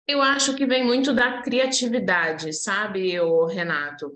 Eu 0.07 0.21
acho 0.21 0.55
que 0.55 0.65
vem 0.65 0.83
muito 0.83 1.13
da 1.13 1.41
criatividade, 1.41 2.53
sabe, 2.53 3.19
o 3.19 3.45
Renato? 3.45 4.11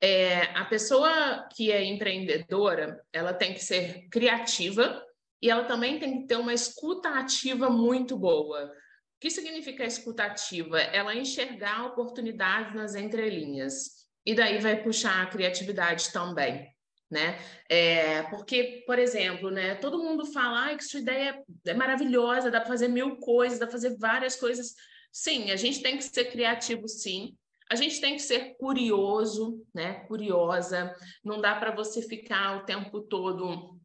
É, 0.00 0.44
a 0.56 0.64
pessoa 0.64 1.46
que 1.54 1.70
é 1.70 1.84
empreendedora, 1.84 3.00
ela 3.12 3.34
tem 3.34 3.52
que 3.52 3.62
ser 3.62 4.08
criativa 4.08 5.02
e 5.42 5.50
ela 5.50 5.64
também 5.64 5.98
tem 5.98 6.20
que 6.20 6.28
ter 6.28 6.36
uma 6.36 6.54
escuta 6.54 7.08
ativa 7.08 7.68
muito 7.68 8.16
boa. 8.16 8.66
O 8.66 8.70
que 9.20 9.28
significa 9.28 9.84
escuta 9.84 10.22
ativa? 10.22 10.80
Ela 10.80 11.16
enxergar 11.16 11.86
oportunidades 11.86 12.74
nas 12.74 12.94
entrelinhas 12.94 14.06
e 14.24 14.34
daí 14.34 14.60
vai 14.60 14.80
puxar 14.80 15.20
a 15.20 15.26
criatividade 15.26 16.12
também, 16.12 16.68
né? 17.10 17.38
É, 17.68 18.22
porque, 18.24 18.84
por 18.86 19.00
exemplo, 19.00 19.50
né, 19.50 19.74
todo 19.74 20.02
mundo 20.02 20.24
fala 20.26 20.70
ah, 20.70 20.76
que 20.76 20.84
sua 20.84 21.00
ideia 21.00 21.42
é 21.66 21.74
maravilhosa, 21.74 22.50
dá 22.50 22.60
para 22.60 22.68
fazer 22.68 22.86
mil 22.86 23.16
coisas, 23.16 23.58
dá 23.58 23.66
para 23.66 23.72
fazer 23.72 23.96
várias 23.98 24.36
coisas. 24.36 24.74
Sim, 25.10 25.50
a 25.50 25.56
gente 25.56 25.82
tem 25.82 25.96
que 25.96 26.04
ser 26.04 26.26
criativo, 26.26 26.86
sim. 26.86 27.36
A 27.68 27.74
gente 27.74 28.00
tem 28.00 28.14
que 28.14 28.22
ser 28.22 28.56
curioso, 28.58 29.64
né? 29.74 30.04
Curiosa. 30.06 30.94
Não 31.24 31.40
dá 31.40 31.54
para 31.56 31.74
você 31.74 32.00
ficar 32.02 32.58
o 32.58 32.64
tempo 32.64 33.00
todo 33.00 33.80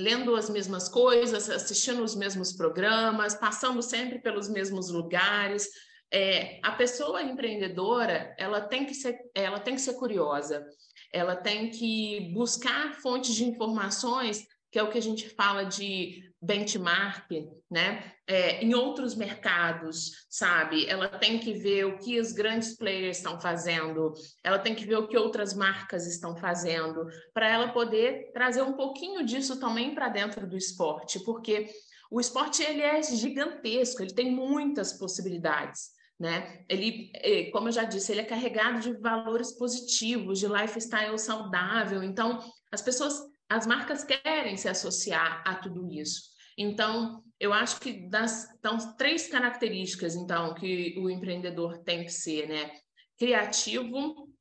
lendo 0.00 0.34
as 0.34 0.48
mesmas 0.48 0.88
coisas, 0.88 1.48
assistindo 1.48 2.02
os 2.02 2.14
mesmos 2.14 2.52
programas, 2.52 3.34
passando 3.34 3.82
sempre 3.82 4.18
pelos 4.18 4.48
mesmos 4.48 4.90
lugares. 4.90 5.68
É, 6.12 6.58
a 6.62 6.72
pessoa 6.72 7.22
empreendedora 7.22 8.34
ela 8.36 8.60
tem 8.60 8.84
que 8.84 8.94
ser 8.94 9.16
ela 9.34 9.60
tem 9.60 9.74
que 9.74 9.80
ser 9.80 9.94
curiosa. 9.94 10.66
Ela 11.12 11.36
tem 11.36 11.70
que 11.70 12.32
buscar 12.34 12.94
fontes 12.94 13.34
de 13.34 13.44
informações 13.44 14.46
que 14.70 14.78
é 14.78 14.82
o 14.82 14.90
que 14.90 14.98
a 14.98 15.02
gente 15.02 15.28
fala 15.28 15.64
de 15.64 16.22
benchmark, 16.42 17.28
né? 17.70 18.12
É, 18.26 18.64
em 18.64 18.74
outros 18.74 19.14
mercados, 19.14 20.26
sabe? 20.28 20.86
Ela 20.86 21.08
tem 21.08 21.38
que 21.38 21.52
ver 21.52 21.84
o 21.84 21.98
que 21.98 22.18
os 22.18 22.32
grandes 22.32 22.76
players 22.76 23.18
estão 23.18 23.40
fazendo, 23.40 24.12
ela 24.42 24.58
tem 24.58 24.74
que 24.74 24.86
ver 24.86 24.96
o 24.96 25.08
que 25.08 25.18
outras 25.18 25.52
marcas 25.52 26.06
estão 26.06 26.36
fazendo, 26.36 27.06
para 27.34 27.48
ela 27.48 27.68
poder 27.72 28.30
trazer 28.32 28.62
um 28.62 28.72
pouquinho 28.72 29.24
disso 29.24 29.60
também 29.60 29.94
para 29.94 30.08
dentro 30.08 30.46
do 30.46 30.56
esporte, 30.56 31.20
porque 31.24 31.68
o 32.10 32.20
esporte 32.20 32.62
ele 32.62 32.80
é 32.80 33.02
gigantesco, 33.02 34.02
ele 34.02 34.14
tem 34.14 34.30
muitas 34.30 34.92
possibilidades 34.94 36.00
né? 36.20 36.62
Ele, 36.68 37.10
é, 37.14 37.44
como 37.50 37.68
eu 37.68 37.72
já 37.72 37.84
disse, 37.84 38.12
ele 38.12 38.20
é 38.20 38.24
carregado 38.24 38.78
de 38.78 38.92
valores 39.00 39.52
positivos, 39.52 40.38
de 40.38 40.46
lifestyle 40.46 41.18
saudável. 41.18 42.02
Então, 42.02 42.38
as 42.70 42.82
pessoas, 42.82 43.18
as 43.50 43.66
marcas 43.66 44.04
querem 44.04 44.56
se 44.56 44.68
associar 44.68 45.42
a 45.44 45.56
tudo 45.56 45.90
isso. 45.92 46.30
Então, 46.56 47.24
eu 47.38 47.52
acho 47.52 47.80
que 47.80 48.08
das 48.08 48.48
então, 48.54 48.96
três 48.96 49.26
características, 49.26 50.14
então, 50.14 50.54
que 50.54 50.96
o 50.98 51.10
empreendedor 51.10 51.78
tem 51.78 52.04
que 52.04 52.12
ser, 52.12 52.48
né? 52.48 52.70
Criativo, 53.18 54.32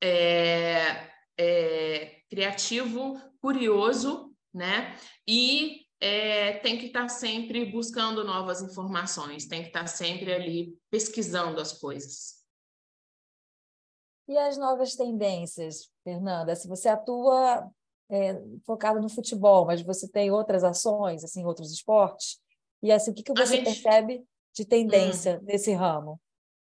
é, 0.00 1.10
é, 1.36 2.20
criativo, 2.30 3.20
curioso, 3.40 4.32
né? 4.54 4.96
E 5.26 5.80
é, 6.00 6.58
tem 6.58 6.78
que 6.78 6.86
estar 6.86 7.02
tá 7.02 7.08
sempre 7.08 7.64
buscando 7.64 8.22
novas 8.22 8.62
informações, 8.62 9.46
tem 9.46 9.62
que 9.62 9.68
estar 9.68 9.80
tá 9.80 9.86
sempre 9.88 10.32
ali 10.32 10.78
pesquisando 10.88 11.60
as 11.60 11.72
coisas. 11.72 12.42
E 14.28 14.38
as 14.38 14.56
novas 14.56 14.94
tendências, 14.94 15.90
Fernanda? 16.04 16.54
Se 16.54 16.68
você 16.68 16.88
atua 16.88 17.68
é, 18.10 18.40
focada 18.64 19.00
no 19.00 19.08
futebol, 19.08 19.66
mas 19.66 19.82
você 19.82 20.08
tem 20.08 20.30
outras 20.30 20.64
ações, 20.64 21.24
assim, 21.24 21.44
outros 21.44 21.72
esportes, 21.72 22.40
e 22.82 22.90
assim, 22.90 23.12
o 23.12 23.14
que, 23.14 23.22
que 23.22 23.32
você 23.32 23.56
gente... 23.56 23.64
percebe 23.64 24.24
de 24.54 24.64
tendência 24.64 25.38
hum. 25.40 25.44
nesse 25.44 25.72
ramo? 25.72 26.20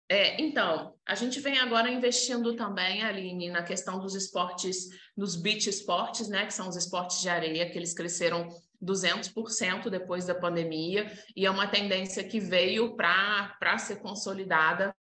É, 0.08 0.38
então, 0.42 0.94
a 1.06 1.14
gente 1.14 1.40
vem 1.40 1.58
agora 1.58 1.90
investindo 1.90 2.54
também, 2.54 3.02
Aline, 3.02 3.48
na 3.48 3.62
questão 3.62 3.98
dos 3.98 4.14
esportes, 4.14 4.88
dos 5.16 5.34
beach 5.34 5.70
esportes, 5.70 6.28
né, 6.28 6.44
que 6.44 6.52
são 6.52 6.68
os 6.68 6.76
esportes 6.76 7.22
de 7.22 7.30
areia, 7.30 7.70
que 7.70 7.78
eles 7.78 7.94
cresceram 7.94 8.46
200% 8.82 9.88
depois 9.88 10.26
da 10.26 10.34
pandemia, 10.34 11.10
e 11.34 11.46
é 11.46 11.50
uma 11.50 11.66
tendência 11.66 12.22
que 12.22 12.40
veio 12.40 12.94
para 12.94 13.78
ser 13.78 14.02
consolidada. 14.02 14.94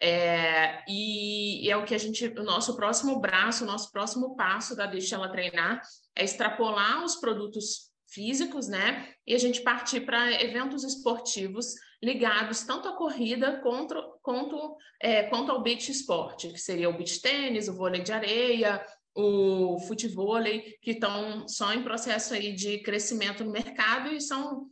É, 0.00 0.84
e, 0.88 1.68
é 1.68 1.76
o 1.76 1.84
que 1.84 1.94
a 1.94 1.98
gente, 1.98 2.26
o 2.26 2.44
nosso 2.44 2.76
próximo 2.76 3.20
braço, 3.20 3.64
o 3.64 3.66
nosso 3.66 3.90
próximo 3.90 4.36
passo 4.36 4.76
da 4.76 4.86
Deixa 4.86 5.16
Ela 5.16 5.30
Treinar 5.30 5.82
é 6.14 6.24
extrapolar 6.24 7.04
os 7.04 7.16
produtos 7.16 7.88
físicos, 8.10 8.68
né? 8.68 9.12
E 9.26 9.34
a 9.34 9.38
gente 9.38 9.60
partir 9.60 10.00
para 10.00 10.42
eventos 10.42 10.84
esportivos 10.84 11.74
ligados 12.02 12.62
tanto 12.62 12.88
à 12.88 12.96
corrida 12.96 13.60
quanto, 13.60 13.94
quanto, 14.22 14.76
é, 15.00 15.24
quanto 15.24 15.50
ao 15.50 15.62
beach 15.62 15.90
esporte, 15.90 16.48
que 16.48 16.58
seria 16.58 16.88
o 16.88 16.96
beach 16.96 17.20
tênis, 17.20 17.68
o 17.68 17.74
vôlei 17.74 18.02
de 18.02 18.12
areia, 18.12 18.84
o 19.14 19.78
futevôlei, 19.80 20.78
que 20.80 20.92
estão 20.92 21.46
só 21.48 21.72
em 21.74 21.82
processo 21.82 22.34
aí 22.34 22.52
de 22.52 22.78
crescimento 22.78 23.44
no 23.44 23.50
mercado 23.50 24.08
e 24.12 24.20
são 24.20 24.68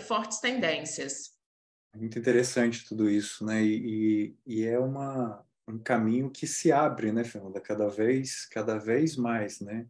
fortes 0.00 0.40
tendências. 0.40 1.33
Muito 1.94 2.18
interessante 2.18 2.86
tudo 2.86 3.08
isso, 3.08 3.44
né? 3.44 3.62
E, 3.62 4.36
e 4.46 4.64
é 4.64 4.78
uma, 4.78 5.44
um 5.68 5.78
caminho 5.78 6.30
que 6.30 6.46
se 6.46 6.72
abre, 6.72 7.12
né, 7.12 7.24
Fernanda? 7.24 7.60
Cada 7.60 7.88
vez, 7.88 8.46
cada 8.46 8.78
vez 8.78 9.16
mais, 9.16 9.60
né? 9.60 9.86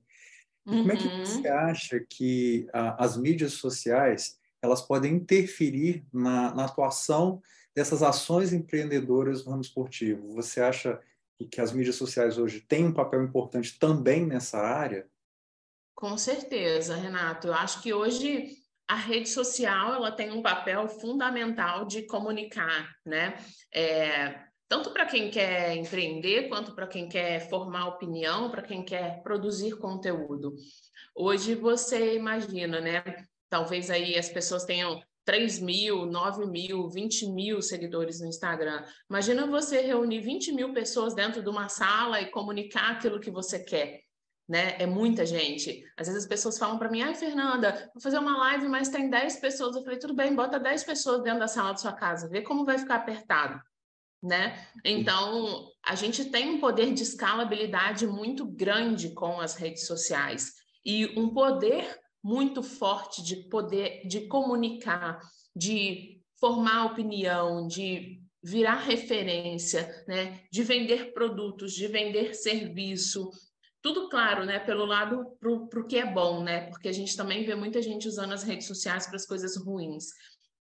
Uhum. 0.66 0.78
Como 0.78 0.92
é 0.92 0.96
que 0.96 1.06
uhum. 1.06 1.25
você 1.25 1.49
acha 1.49 2.00
que 2.08 2.66
a, 2.73 3.04
as 3.04 3.16
mídias 3.16 3.54
sociais 3.54 4.38
elas 4.62 4.80
podem 4.80 5.14
interferir 5.14 6.06
na, 6.12 6.54
na 6.54 6.64
atuação 6.64 7.42
dessas 7.75 8.02
ações 8.02 8.52
empreendedoras 8.52 9.44
no 9.44 9.50
ramo 9.50 9.62
esportivo? 9.62 10.32
Você 10.34 10.61
acha 10.61 11.00
e 11.38 11.44
que 11.46 11.61
as 11.61 11.73
mídias 11.73 11.96
sociais 11.96 12.38
hoje 12.38 12.61
têm 12.61 12.87
um 12.87 12.92
papel 12.92 13.23
importante 13.23 13.78
também 13.78 14.25
nessa 14.25 14.58
área? 14.58 15.06
Com 15.94 16.16
certeza, 16.16 16.96
Renato. 16.96 17.49
Eu 17.49 17.54
acho 17.54 17.82
que 17.82 17.92
hoje 17.92 18.63
a 18.87 18.97
rede 18.97 19.29
social 19.29 19.95
ela 19.95 20.12
tem 20.12 20.31
um 20.31 20.43
papel 20.43 20.88
fundamental 20.88 21.87
de 21.87 22.03
comunicar, 22.07 22.95
né? 23.05 23.37
É, 23.73 24.38
tanto 24.69 24.91
para 24.91 25.07
quem 25.07 25.31
quer 25.31 25.76
empreender, 25.76 26.49
quanto 26.49 26.75
para 26.75 26.87
quem 26.87 27.09
quer 27.09 27.49
formar 27.49 27.88
opinião, 27.88 28.50
para 28.50 28.62
quem 28.62 28.85
quer 28.85 29.23
produzir 29.23 29.76
conteúdo. 29.79 30.55
Hoje 31.14 31.55
você 31.55 32.14
imagina, 32.17 32.81
né? 32.81 33.03
Talvez 33.49 33.91
aí 33.91 34.19
as 34.19 34.29
pessoas 34.29 34.64
tenham 34.64 35.00
3 35.25 35.61
mil, 35.61 36.05
9 36.07 36.47
mil, 36.47 36.88
20 36.88 37.31
mil 37.31 37.62
seguidores 37.62 38.21
no 38.21 38.26
Instagram. 38.26 38.85
Imagina 39.09 39.47
você 39.47 39.81
reunir 39.81 40.21
20 40.21 40.53
mil 40.53 40.75
pessoas 40.75 41.14
dentro 41.14 41.43
de 41.43 41.49
uma 41.49 41.69
sala 41.69 42.21
e 42.21 42.31
comunicar 42.31 42.93
aquilo 42.93 43.21
que 43.21 43.31
você 43.31 43.62
quer. 43.62 44.03
Né? 44.49 44.77
É 44.79 44.87
muita 44.87 45.25
gente. 45.25 45.83
Às 45.97 46.07
vezes 46.07 46.25
as 46.25 46.29
pessoas 46.29 46.59
falam 46.59 46.79
para 46.79 46.91
mim, 46.91 47.01
ai, 47.01 47.15
Fernanda, 47.15 47.91
vou 47.95 48.03
fazer 48.03 48.19
uma 48.19 48.37
live, 48.37 48.69
mas 48.69 48.91
tem 48.91 49.09
10 49.09 49.37
pessoas. 49.37 49.75
Eu 49.75 49.83
falei, 49.83 49.99
tudo 49.99 50.15
bem, 50.15 50.35
bota 50.35 50.61
10 50.61 50.85
pessoas 50.85 51.23
dentro 51.23 51.41
da 51.41 51.49
sala 51.49 51.73
da 51.73 51.79
sua 51.79 51.93
casa, 51.93 52.29
vê 52.29 52.43
como 52.43 52.65
vai 52.65 52.79
ficar 52.79 52.97
apertado. 52.97 53.59
Né? 54.23 54.67
Então, 54.85 55.69
a 55.85 55.95
gente 55.95 56.25
tem 56.27 56.51
um 56.51 56.59
poder 56.59 56.95
de 56.95 57.03
escalabilidade 57.03 58.07
muito 58.07 58.47
grande 58.47 59.11
com 59.11 59.39
as 59.39 59.55
redes 59.55 59.87
sociais 59.87 60.53
e 60.85 61.07
um 61.19 61.29
poder 61.35 61.99
muito 62.23 62.63
forte 62.63 63.23
de 63.23 63.37
poder 63.51 64.07
de 64.07 64.27
comunicar, 64.27 65.21
de 65.55 66.23
formar 66.41 66.87
opinião, 66.87 67.67
de 67.67 68.23
virar 68.43 68.77
referência, 68.77 70.05
né? 70.09 70.41
de 70.51 70.63
vender 70.63 71.13
produtos, 71.13 71.73
de 71.73 71.87
vender 71.87 72.35
serviço. 72.35 73.31
Tudo 73.85 74.09
claro, 74.09 74.47
né? 74.47 74.59
Pelo 74.59 74.87
lado 74.87 75.37
para 75.38 75.50
o 75.53 75.87
que 75.87 75.99
é 75.99 76.11
bom, 76.11 76.43
né? 76.43 76.71
Porque 76.71 76.88
a 76.88 76.93
gente 76.93 77.14
também 77.14 77.45
vê 77.45 77.55
muita 77.55 77.83
gente 77.83 78.09
usando 78.09 78.33
as 78.33 78.43
redes 78.43 78.67
sociais 78.67 79.07
para 79.07 79.17
as 79.17 79.26
coisas 79.26 79.59
ruins. 79.59 80.07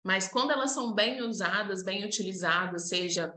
Mas 0.03 0.27
quando 0.27 0.53
elas 0.53 0.71
são 0.71 0.95
bem 0.95 1.21
usadas, 1.21 1.85
bem 1.85 2.03
utilizadas, 2.03 2.89
seja 2.89 3.31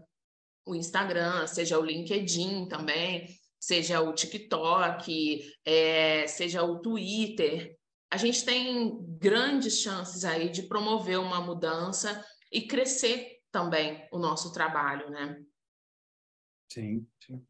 o 0.66 0.74
Instagram, 0.74 1.46
seja 1.48 1.78
o 1.78 1.84
LinkedIn 1.84 2.70
também, 2.70 3.28
seja 3.60 4.00
o 4.00 4.14
TikTok, 4.14 5.52
é, 5.66 6.28
seja 6.28 6.64
o 6.64 6.80
Twitter, 6.80 7.78
a 8.10 8.16
gente 8.16 8.46
tem 8.46 8.98
grandes 9.20 9.82
chances 9.82 10.24
aí 10.24 10.48
de 10.48 10.64
promover 10.64 11.20
uma 11.20 11.42
mudança 11.42 12.26
e 12.50 12.62
crescer 12.62 13.42
também 13.52 14.08
o 14.14 14.18
nosso 14.18 14.54
trabalho, 14.54 15.10
né? 15.10 15.44
Sim, 16.72 17.06
sim. 17.20 17.46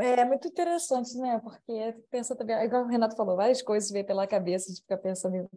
É 0.00 0.24
muito 0.24 0.48
interessante, 0.48 1.16
né? 1.16 1.38
Porque 1.38 1.96
pensa 2.10 2.36
também, 2.36 2.56
igual 2.64 2.84
o 2.84 2.88
Renato 2.88 3.16
falou, 3.16 3.36
várias 3.36 3.62
coisas 3.62 3.90
vêm 3.90 4.04
pela 4.04 4.26
cabeça, 4.26 4.72
de 4.72 4.80
ficar 4.80 4.98
pensando 4.98 5.36
em 5.36 5.48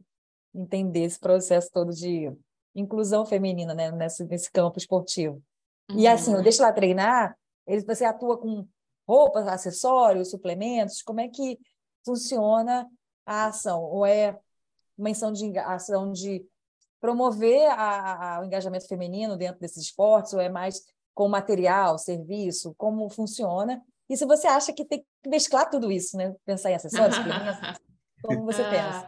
entender 0.54 1.04
esse 1.04 1.20
processo 1.20 1.70
todo 1.72 1.92
de 1.92 2.32
inclusão 2.74 3.26
feminina, 3.26 3.74
né? 3.74 3.92
Nesse, 3.92 4.24
nesse 4.26 4.50
campo 4.52 4.78
esportivo. 4.78 5.42
Uhum. 5.90 6.00
E 6.00 6.08
assim, 6.08 6.34
o 6.34 6.42
Deixa 6.42 6.64
Lá 6.64 6.72
Treinar, 6.72 7.38
ele, 7.68 7.84
você 7.84 8.06
atua 8.06 8.38
com 8.38 8.66
roupas, 9.08 9.48
acessórios, 9.48 10.30
suplementos, 10.30 11.02
como 11.02 11.20
é 11.20 11.28
que 11.28 11.60
funciona 12.06 12.90
a 13.26 13.48
ação? 13.48 13.84
Ou 13.84 14.06
é 14.06 14.40
uma 14.98 15.10
ação 15.10 15.32
de, 15.32 15.58
ação 15.58 16.12
de 16.12 16.46
promover 17.02 17.68
a, 17.72 18.38
a, 18.38 18.42
o 18.42 18.46
engajamento 18.46 18.88
feminino 18.88 19.36
dentro 19.36 19.60
desses 19.60 19.84
esportes, 19.84 20.34
ou 20.34 20.40
é 20.40 20.48
mais 20.48 20.82
com 21.14 21.28
material, 21.28 21.98
serviço, 21.98 22.74
como 22.78 23.10
funciona? 23.10 23.84
E 24.12 24.18
se 24.18 24.26
você 24.26 24.46
acha 24.46 24.74
que 24.74 24.84
tem 24.84 25.00
que 25.24 25.30
mesclar 25.30 25.70
tudo 25.70 25.90
isso, 25.90 26.18
né? 26.18 26.36
Pensar 26.46 26.70
em 26.70 26.76
acessórios, 26.76 27.16
como 28.22 28.44
você 28.44 28.62
pensa? 28.62 29.08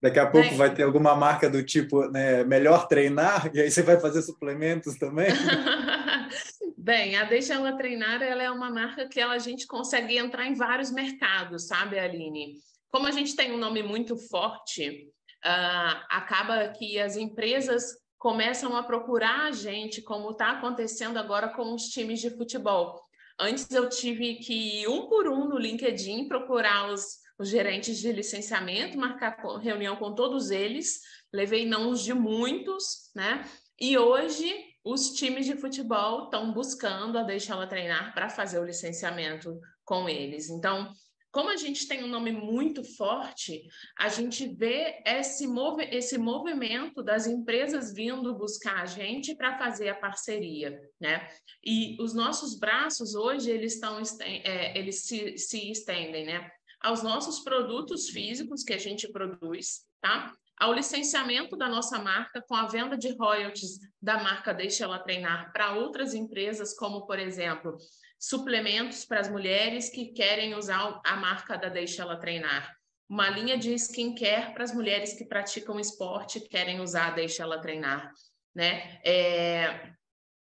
Daqui 0.00 0.20
a 0.20 0.30
pouco 0.30 0.48
Bem, 0.48 0.56
vai 0.56 0.72
ter 0.72 0.84
alguma 0.84 1.16
marca 1.16 1.50
do 1.50 1.60
tipo 1.64 2.08
né, 2.08 2.44
melhor 2.44 2.86
treinar, 2.86 3.50
e 3.52 3.60
aí 3.60 3.68
você 3.68 3.82
vai 3.82 3.98
fazer 3.98 4.22
suplementos 4.22 4.96
também? 4.96 5.26
Bem, 6.78 7.16
a 7.16 7.24
Deixa 7.24 7.54
Ela 7.54 7.76
Treinar 7.76 8.22
ela 8.22 8.42
é 8.44 8.50
uma 8.50 8.70
marca 8.70 9.08
que 9.08 9.18
ela, 9.18 9.34
a 9.34 9.38
gente 9.38 9.66
consegue 9.66 10.18
entrar 10.18 10.46
em 10.46 10.54
vários 10.54 10.92
mercados, 10.92 11.66
sabe, 11.66 11.98
Aline? 11.98 12.58
Como 12.92 13.08
a 13.08 13.10
gente 13.10 13.34
tem 13.34 13.50
um 13.50 13.58
nome 13.58 13.82
muito 13.82 14.16
forte, 14.16 15.08
uh, 15.44 16.00
acaba 16.10 16.68
que 16.68 17.00
as 17.00 17.16
empresas 17.16 17.96
começam 18.18 18.76
a 18.76 18.84
procurar 18.84 19.48
a 19.48 19.52
gente, 19.52 20.00
como 20.00 20.30
está 20.30 20.52
acontecendo 20.52 21.18
agora 21.18 21.48
com 21.48 21.74
os 21.74 21.88
times 21.88 22.20
de 22.20 22.30
futebol. 22.30 23.03
Antes 23.38 23.70
eu 23.70 23.88
tive 23.88 24.36
que 24.36 24.82
ir 24.82 24.88
um 24.88 25.08
por 25.08 25.28
um 25.28 25.48
no 25.48 25.58
LinkedIn 25.58 26.28
procurar 26.28 26.92
os, 26.92 27.18
os 27.38 27.48
gerentes 27.48 27.98
de 27.98 28.12
licenciamento, 28.12 28.96
marcar 28.96 29.36
reunião 29.60 29.96
com 29.96 30.14
todos 30.14 30.50
eles, 30.50 31.00
levei 31.32 31.66
não 31.66 31.92
de 31.92 32.14
muitos, 32.14 33.10
né? 33.14 33.44
E 33.80 33.98
hoje 33.98 34.54
os 34.84 35.10
times 35.12 35.46
de 35.46 35.56
futebol 35.56 36.24
estão 36.24 36.52
buscando 36.52 37.18
a 37.18 37.22
deixar 37.22 37.54
ela 37.54 37.66
treinar 37.66 38.14
para 38.14 38.28
fazer 38.28 38.58
o 38.58 38.64
licenciamento 38.64 39.58
com 39.84 40.08
eles. 40.08 40.48
Então, 40.48 40.92
como 41.34 41.50
a 41.50 41.56
gente 41.56 41.88
tem 41.88 42.04
um 42.04 42.06
nome 42.06 42.30
muito 42.30 42.84
forte, 42.94 43.66
a 43.98 44.08
gente 44.08 44.46
vê 44.46 45.02
esse, 45.04 45.48
mov 45.48 45.80
esse 45.80 46.16
movimento 46.16 47.02
das 47.02 47.26
empresas 47.26 47.92
vindo 47.92 48.38
buscar 48.38 48.82
a 48.82 48.86
gente 48.86 49.34
para 49.34 49.58
fazer 49.58 49.88
a 49.88 49.96
parceria, 49.96 50.80
né? 51.00 51.28
E 51.62 52.00
os 52.00 52.14
nossos 52.14 52.56
braços 52.56 53.16
hoje 53.16 53.50
eles 53.50 53.74
estão 53.74 54.00
é, 54.20 54.78
eles 54.78 55.02
se, 55.06 55.36
se 55.36 55.72
estendem, 55.72 56.24
né? 56.24 56.48
Aos 56.80 57.02
nossos 57.02 57.40
produtos 57.40 58.08
físicos 58.10 58.62
que 58.62 58.72
a 58.72 58.78
gente 58.78 59.10
produz, 59.10 59.80
tá? 60.00 60.32
Ao 60.56 60.72
licenciamento 60.72 61.56
da 61.56 61.68
nossa 61.68 61.98
marca 61.98 62.44
com 62.46 62.54
a 62.54 62.68
venda 62.68 62.96
de 62.96 63.12
royalties 63.16 63.80
da 64.00 64.22
marca 64.22 64.54
Deixa 64.54 64.84
Ela 64.84 65.00
Treinar 65.00 65.52
para 65.52 65.74
outras 65.74 66.14
empresas, 66.14 66.76
como 66.76 67.08
por 67.08 67.18
exemplo 67.18 67.76
suplementos 68.18 69.04
para 69.04 69.20
as 69.20 69.30
mulheres 69.30 69.90
que 69.90 70.06
querem 70.06 70.54
usar 70.54 71.00
a 71.04 71.16
marca 71.16 71.56
da 71.56 71.68
Deixa 71.68 72.02
Ela 72.02 72.16
Treinar. 72.16 72.74
Uma 73.08 73.28
linha 73.28 73.58
de 73.58 73.74
skincare 73.74 74.54
para 74.54 74.64
as 74.64 74.74
mulheres 74.74 75.12
que 75.12 75.26
praticam 75.26 75.78
esporte 75.78 76.38
e 76.38 76.48
querem 76.48 76.80
usar 76.80 77.08
a 77.08 77.14
Deixa 77.14 77.42
Ela 77.42 77.60
Treinar. 77.60 78.12
Né? 78.54 79.00
É, 79.04 79.90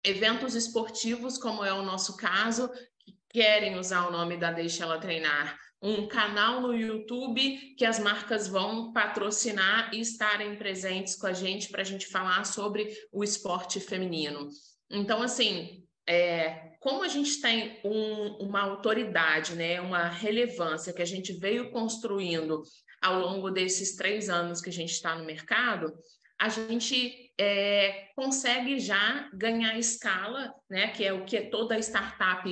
eventos 0.04 0.56
esportivos, 0.56 1.38
como 1.38 1.64
é 1.64 1.72
o 1.72 1.84
nosso 1.84 2.18
caso, 2.18 2.70
que 3.00 3.18
querem 3.30 3.78
usar 3.78 4.08
o 4.08 4.12
nome 4.12 4.38
da 4.38 4.52
Deixa 4.52 4.84
Ela 4.84 5.00
Treinar. 5.00 5.58
Um 5.80 6.08
canal 6.08 6.60
no 6.60 6.74
YouTube 6.74 7.76
que 7.78 7.86
as 7.86 8.00
marcas 8.00 8.48
vão 8.48 8.92
patrocinar 8.92 9.94
e 9.94 10.02
estarem 10.02 10.56
presentes 10.56 11.16
com 11.16 11.28
a 11.28 11.34
gente 11.34 11.70
para 11.70 11.82
a 11.82 11.86
gente 11.86 12.08
falar 12.08 12.44
sobre 12.46 12.92
o 13.12 13.24
esporte 13.24 13.80
feminino. 13.80 14.50
Então, 14.90 15.22
assim, 15.22 15.84
é, 16.08 16.67
como 16.80 17.04
a 17.04 17.08
gente 17.08 17.42
tem 17.42 17.80
um, 17.84 18.46
uma 18.46 18.62
autoridade, 18.62 19.56
né, 19.56 19.82
uma 19.82 20.08
relevância 20.08 20.94
que 20.94 21.02
a 21.02 21.06
gente 21.06 21.34
veio 21.34 21.72
construindo 21.72 22.62
ao 23.02 23.20
longo 23.20 23.50
desses 23.52 23.96
três 23.96 24.30
anos 24.30 24.62
que 24.62 24.70
a 24.70 24.74
gente 24.74 24.92
está 24.92 25.16
no 25.16 25.26
mercado, 25.26 25.94
a 26.40 26.50
gente 26.50 27.32
é, 27.40 28.10
consegue 28.16 28.80
já 28.80 29.30
ganhar 29.34 29.78
escala, 29.78 30.54
né, 30.70 30.90
que 30.90 31.04
é 31.04 31.12
o 31.12 31.26
que 31.26 31.42
toda 31.50 31.80
startup 31.80 32.48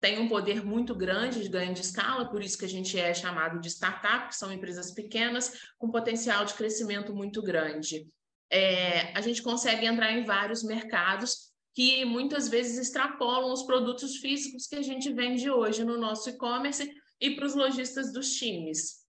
tem 0.00 0.18
um 0.18 0.28
poder 0.28 0.64
muito 0.64 0.94
grande 0.94 1.42
de 1.42 1.48
ganho 1.48 1.74
de 1.74 1.82
escala, 1.82 2.30
por 2.30 2.42
isso 2.42 2.58
que 2.58 2.64
a 2.64 2.68
gente 2.68 2.98
é 2.98 3.12
chamado 3.12 3.60
de 3.60 3.68
startup, 3.68 4.28
que 4.28 4.36
são 4.36 4.52
empresas 4.52 4.92
pequenas 4.92 5.52
com 5.78 5.90
potencial 5.90 6.44
de 6.44 6.54
crescimento 6.54 7.14
muito 7.14 7.42
grande. 7.42 8.06
É, 8.50 9.12
a 9.16 9.20
gente 9.20 9.42
consegue 9.42 9.86
entrar 9.86 10.10
em 10.12 10.24
vários 10.24 10.62
mercados 10.62 11.49
que 11.74 12.04
muitas 12.04 12.48
vezes 12.48 12.78
extrapolam 12.78 13.52
os 13.52 13.62
produtos 13.62 14.16
físicos 14.16 14.66
que 14.66 14.76
a 14.76 14.82
gente 14.82 15.12
vende 15.12 15.50
hoje 15.50 15.84
no 15.84 15.98
nosso 15.98 16.28
e-commerce 16.30 16.90
e 17.20 17.36
para 17.36 17.46
os 17.46 17.54
lojistas 17.54 18.12
dos 18.12 18.32
times. 18.32 19.00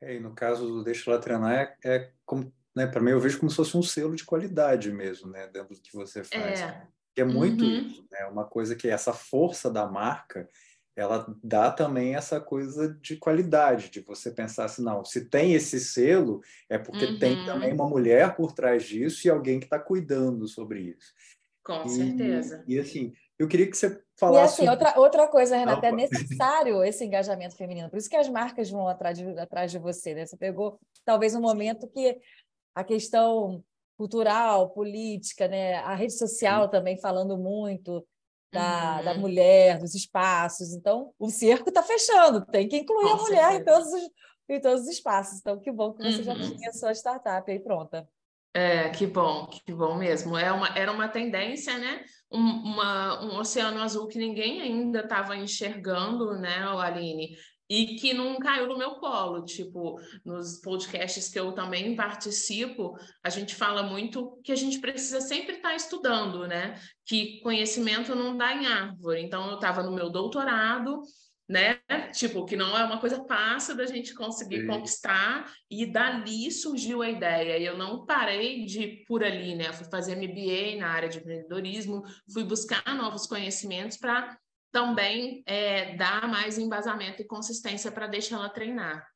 É, 0.00 0.16
e 0.16 0.20
no 0.20 0.34
caso 0.34 0.66
do 0.66 0.84
Deixa 0.84 1.10
Lá 1.10 1.18
Treinar, 1.18 1.52
é, 1.52 1.76
é 1.84 2.12
como, 2.24 2.52
né, 2.74 2.86
para 2.86 3.00
mim 3.00 3.10
eu 3.10 3.20
vejo 3.20 3.38
como 3.38 3.50
se 3.50 3.56
fosse 3.56 3.76
um 3.76 3.82
selo 3.82 4.14
de 4.14 4.24
qualidade 4.24 4.92
mesmo, 4.92 5.30
né, 5.30 5.46
dentro 5.48 5.74
do 5.74 5.80
que 5.80 5.94
você 5.94 6.22
faz. 6.24 6.60
É, 6.60 6.86
é 7.16 7.24
muito 7.24 7.64
uhum. 7.64 7.88
isso, 7.88 8.06
né, 8.10 8.26
uma 8.26 8.44
coisa 8.44 8.74
que 8.74 8.88
essa 8.88 9.12
força 9.12 9.70
da 9.70 9.86
marca, 9.86 10.48
ela 10.96 11.26
dá 11.42 11.70
também 11.70 12.14
essa 12.14 12.40
coisa 12.40 12.94
de 13.00 13.16
qualidade, 13.16 13.90
de 13.90 14.00
você 14.00 14.30
pensar 14.30 14.66
assim, 14.66 14.82
não, 14.82 15.04
se 15.04 15.28
tem 15.28 15.54
esse 15.54 15.80
selo, 15.80 16.40
é 16.68 16.78
porque 16.78 17.04
uhum. 17.04 17.18
tem 17.18 17.44
também 17.44 17.72
uma 17.72 17.88
mulher 17.88 18.36
por 18.36 18.52
trás 18.52 18.84
disso 18.84 19.26
e 19.26 19.30
alguém 19.30 19.58
que 19.58 19.66
está 19.66 19.78
cuidando 19.78 20.46
sobre 20.46 20.80
isso. 20.80 21.12
Com 21.64 21.82
e, 21.84 21.88
certeza. 21.88 22.64
E 22.68 22.78
assim, 22.78 23.12
eu 23.38 23.48
queria 23.48 23.68
que 23.68 23.76
você 23.76 24.00
falasse. 24.16 24.62
E 24.62 24.68
assim, 24.68 24.70
outra, 24.70 25.00
outra 25.00 25.26
coisa, 25.26 25.56
Renata, 25.56 25.86
é 25.86 25.92
necessário 25.92 26.84
esse 26.84 27.04
engajamento 27.04 27.56
feminino. 27.56 27.90
Por 27.90 27.98
isso 27.98 28.08
que 28.08 28.16
as 28.16 28.28
marcas 28.28 28.70
vão 28.70 28.86
atrás 28.86 29.18
de, 29.18 29.38
atrás 29.38 29.72
de 29.72 29.78
você, 29.78 30.14
né? 30.14 30.26
Você 30.26 30.36
pegou 30.36 30.78
talvez 31.04 31.34
um 31.34 31.40
momento 31.40 31.88
que 31.88 32.18
a 32.74 32.84
questão 32.84 33.64
cultural, 33.96 34.70
política, 34.70 35.48
né? 35.48 35.76
A 35.76 35.94
rede 35.94 36.12
social 36.12 36.64
Sim. 36.64 36.70
também 36.70 37.00
falando 37.00 37.36
muito 37.36 38.06
da, 38.54 38.96
uhum. 38.98 39.04
da 39.04 39.14
mulher, 39.14 39.78
dos 39.78 39.94
espaços. 39.94 40.72
Então, 40.72 41.12
o 41.18 41.28
cerco 41.28 41.68
está 41.68 41.82
fechando, 41.82 42.46
tem 42.46 42.68
que 42.68 42.78
incluir 42.78 43.10
Com 43.10 43.16
a 43.16 43.16
mulher 43.16 43.54
em 43.54 43.64
todos, 43.64 43.92
os, 43.92 44.10
em 44.48 44.60
todos 44.60 44.82
os 44.82 44.88
espaços. 44.88 45.40
Então, 45.40 45.60
que 45.60 45.70
bom 45.70 45.92
que 45.92 46.02
você 46.02 46.18
uhum. 46.18 46.24
já 46.24 46.34
tinha 46.34 46.72
sua 46.72 46.94
startup 46.94 47.50
aí 47.50 47.58
pronta. 47.58 48.08
É, 48.56 48.88
que 48.90 49.04
bom, 49.04 49.48
que 49.48 49.72
bom 49.72 49.96
mesmo. 49.96 50.38
É 50.38 50.52
uma, 50.52 50.68
era 50.78 50.92
uma 50.92 51.08
tendência, 51.08 51.76
né? 51.76 52.04
Um, 52.30 52.38
uma, 52.38 53.24
um 53.24 53.38
oceano 53.40 53.82
azul 53.82 54.06
que 54.06 54.16
ninguém 54.16 54.62
ainda 54.62 55.00
estava 55.00 55.36
enxergando, 55.36 56.38
né, 56.38 56.58
Aline? 56.78 57.36
E 57.68 57.96
que 57.96 58.12
não 58.12 58.38
caiu 58.38 58.68
no 58.68 58.76
meu 58.76 58.96
colo. 58.96 59.44
Tipo, 59.44 59.98
nos 60.24 60.60
podcasts 60.60 61.28
que 61.28 61.38
eu 61.38 61.52
também 61.52 61.96
participo, 61.96 62.94
a 63.22 63.30
gente 63.30 63.54
fala 63.54 63.82
muito 63.82 64.38
que 64.44 64.52
a 64.52 64.56
gente 64.56 64.78
precisa 64.78 65.20
sempre 65.20 65.56
estar 65.56 65.70
tá 65.70 65.74
estudando, 65.74 66.46
né? 66.46 66.78
Que 67.06 67.40
conhecimento 67.40 68.14
não 68.14 68.36
dá 68.36 68.54
em 68.54 68.66
árvore. 68.66 69.22
Então, 69.22 69.48
eu 69.48 69.54
estava 69.54 69.82
no 69.82 69.92
meu 69.92 70.10
doutorado 70.10 71.02
né? 71.48 71.78
Tipo, 72.12 72.44
que 72.46 72.56
não 72.56 72.76
é 72.76 72.84
uma 72.84 72.98
coisa 72.98 73.22
fácil 73.26 73.76
da 73.76 73.86
gente 73.86 74.14
conseguir 74.14 74.62
Sim. 74.62 74.66
conquistar, 74.66 75.52
e 75.70 75.84
dali 75.84 76.50
surgiu 76.50 77.02
a 77.02 77.10
ideia. 77.10 77.58
E 77.58 77.66
eu 77.66 77.76
não 77.76 78.06
parei 78.06 78.64
de 78.64 79.04
por 79.06 79.22
ali, 79.22 79.54
né? 79.54 79.72
fui 79.72 79.86
fazer 79.90 80.16
MBA 80.16 80.78
na 80.78 80.88
área 80.88 81.08
de 81.08 81.18
empreendedorismo, 81.18 82.02
fui 82.32 82.44
buscar 82.44 82.82
novos 82.94 83.26
conhecimentos 83.26 83.98
para 83.98 84.36
também 84.74 85.44
é, 85.46 85.94
dar 85.94 86.26
mais 86.26 86.58
embasamento 86.58 87.22
e 87.22 87.24
consistência 87.24 87.92
para 87.92 88.08
deixar 88.08 88.34
ela 88.34 88.48
treinar. 88.48 89.06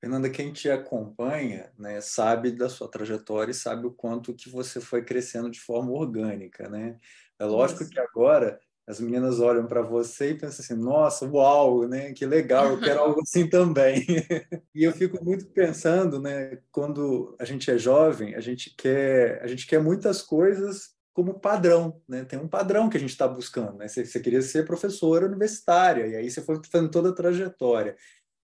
Fernanda, 0.00 0.28
quem 0.28 0.52
te 0.52 0.68
acompanha, 0.68 1.72
né, 1.78 2.00
sabe 2.00 2.50
da 2.50 2.68
sua 2.68 2.90
trajetória 2.90 3.52
e 3.52 3.54
sabe 3.54 3.86
o 3.86 3.92
quanto 3.92 4.34
que 4.34 4.50
você 4.50 4.80
foi 4.80 5.04
crescendo 5.04 5.48
de 5.48 5.60
forma 5.60 5.92
orgânica, 5.92 6.68
né? 6.68 6.98
É 7.38 7.44
lógico 7.44 7.84
Isso. 7.84 7.92
que 7.92 8.00
agora 8.00 8.58
as 8.84 8.98
meninas 8.98 9.38
olham 9.38 9.66
para 9.66 9.80
você 9.80 10.30
e 10.30 10.38
pensam 10.38 10.64
assim, 10.64 10.74
nossa, 10.74 11.28
uau, 11.28 11.86
né? 11.86 12.12
Que 12.12 12.26
legal, 12.26 12.72
eu 12.72 12.80
quero 12.80 13.00
algo 13.00 13.20
assim 13.20 13.48
também. 13.48 14.04
e 14.74 14.82
eu 14.82 14.92
fico 14.92 15.24
muito 15.24 15.46
pensando, 15.46 16.20
né? 16.20 16.58
Quando 16.72 17.36
a 17.38 17.44
gente 17.44 17.70
é 17.70 17.78
jovem, 17.78 18.34
a 18.34 18.40
gente 18.40 18.74
quer, 18.76 19.40
a 19.40 19.46
gente 19.46 19.66
quer 19.68 19.80
muitas 19.80 20.20
coisas 20.20 20.95
como 21.16 21.40
padrão, 21.40 21.98
né? 22.06 22.26
Tem 22.26 22.38
um 22.38 22.46
padrão 22.46 22.90
que 22.90 22.98
a 22.98 23.00
gente 23.00 23.08
está 23.08 23.26
buscando, 23.26 23.78
né? 23.78 23.88
Você, 23.88 24.04
você, 24.04 24.20
queria 24.20 24.42
ser 24.42 24.66
professora 24.66 25.24
universitária 25.24 26.06
e 26.06 26.14
aí 26.14 26.30
você 26.30 26.42
foi 26.42 26.60
fazendo 26.70 26.90
toda 26.90 27.08
a 27.08 27.14
trajetória. 27.14 27.96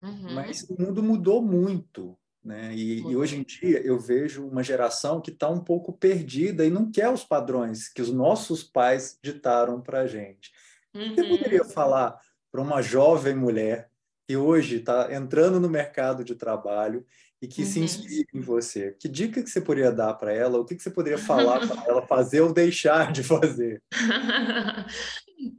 Uhum. 0.02 0.34
Mas 0.34 0.64
o 0.64 0.76
mundo 0.82 1.04
mudou 1.04 1.44
muito, 1.44 2.18
né? 2.44 2.74
E, 2.74 3.02
e, 3.02 3.16
hoje 3.16 3.38
em 3.38 3.44
dia 3.44 3.86
eu 3.86 4.00
vejo 4.00 4.48
uma 4.48 4.64
geração 4.64 5.22
que 5.22 5.30
está 5.30 5.48
um 5.48 5.60
pouco 5.60 5.94
perdida 5.94 6.66
e 6.66 6.72
não 6.72 6.90
quer 6.90 7.08
os 7.12 7.24
padrões 7.24 7.88
que 7.88 8.02
os 8.02 8.12
nossos 8.12 8.64
pais 8.64 9.20
ditaram 9.22 9.80
para 9.80 10.00
a 10.00 10.08
gente. 10.08 10.52
Uhum. 10.92 11.14
Você 11.14 11.24
poderia 11.24 11.66
falar 11.66 12.20
para 12.52 12.62
uma 12.62 12.82
jovem 12.82 13.36
mulher 13.36 13.92
que 14.28 14.36
hoje 14.36 14.78
está 14.78 15.14
entrando 15.14 15.60
no 15.60 15.70
mercado 15.70 16.24
de 16.24 16.34
trabalho 16.34 17.06
e 17.42 17.48
que 17.48 17.62
uhum. 17.62 17.68
se 17.68 17.80
inspira 17.80 18.28
em 18.34 18.42
você? 18.42 18.96
Que 19.00 19.08
dica 19.08 19.44
que 19.44 19.50
você 19.50 19.62
poderia 19.62 19.92
dar 19.92 20.14
para 20.14 20.34
ela? 20.34 20.60
O 20.60 20.66
que, 20.66 20.76
que 20.76 20.82
você 20.82 20.92
poderia 20.92 21.18
falar 21.18 21.68
para 21.68 21.84
ela 21.90 22.02
fazer 22.08 22.42
ou 22.42 22.54
deixar 22.54 23.12
de 23.12 23.24
fazer? 23.24 23.82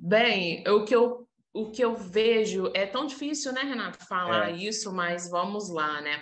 Bem, 0.01 0.65
o 0.69 0.85
que 0.85 0.95
eu 0.95 1.27
o 1.53 1.71
que 1.71 1.83
eu 1.83 1.97
vejo 1.97 2.71
é 2.75 2.85
tão 2.85 3.07
difícil, 3.07 3.51
né, 3.51 3.63
Renato, 3.63 4.05
falar 4.07 4.51
é. 4.51 4.57
isso, 4.57 4.93
mas 4.93 5.31
vamos 5.31 5.71
lá, 5.71 6.03
né? 6.03 6.21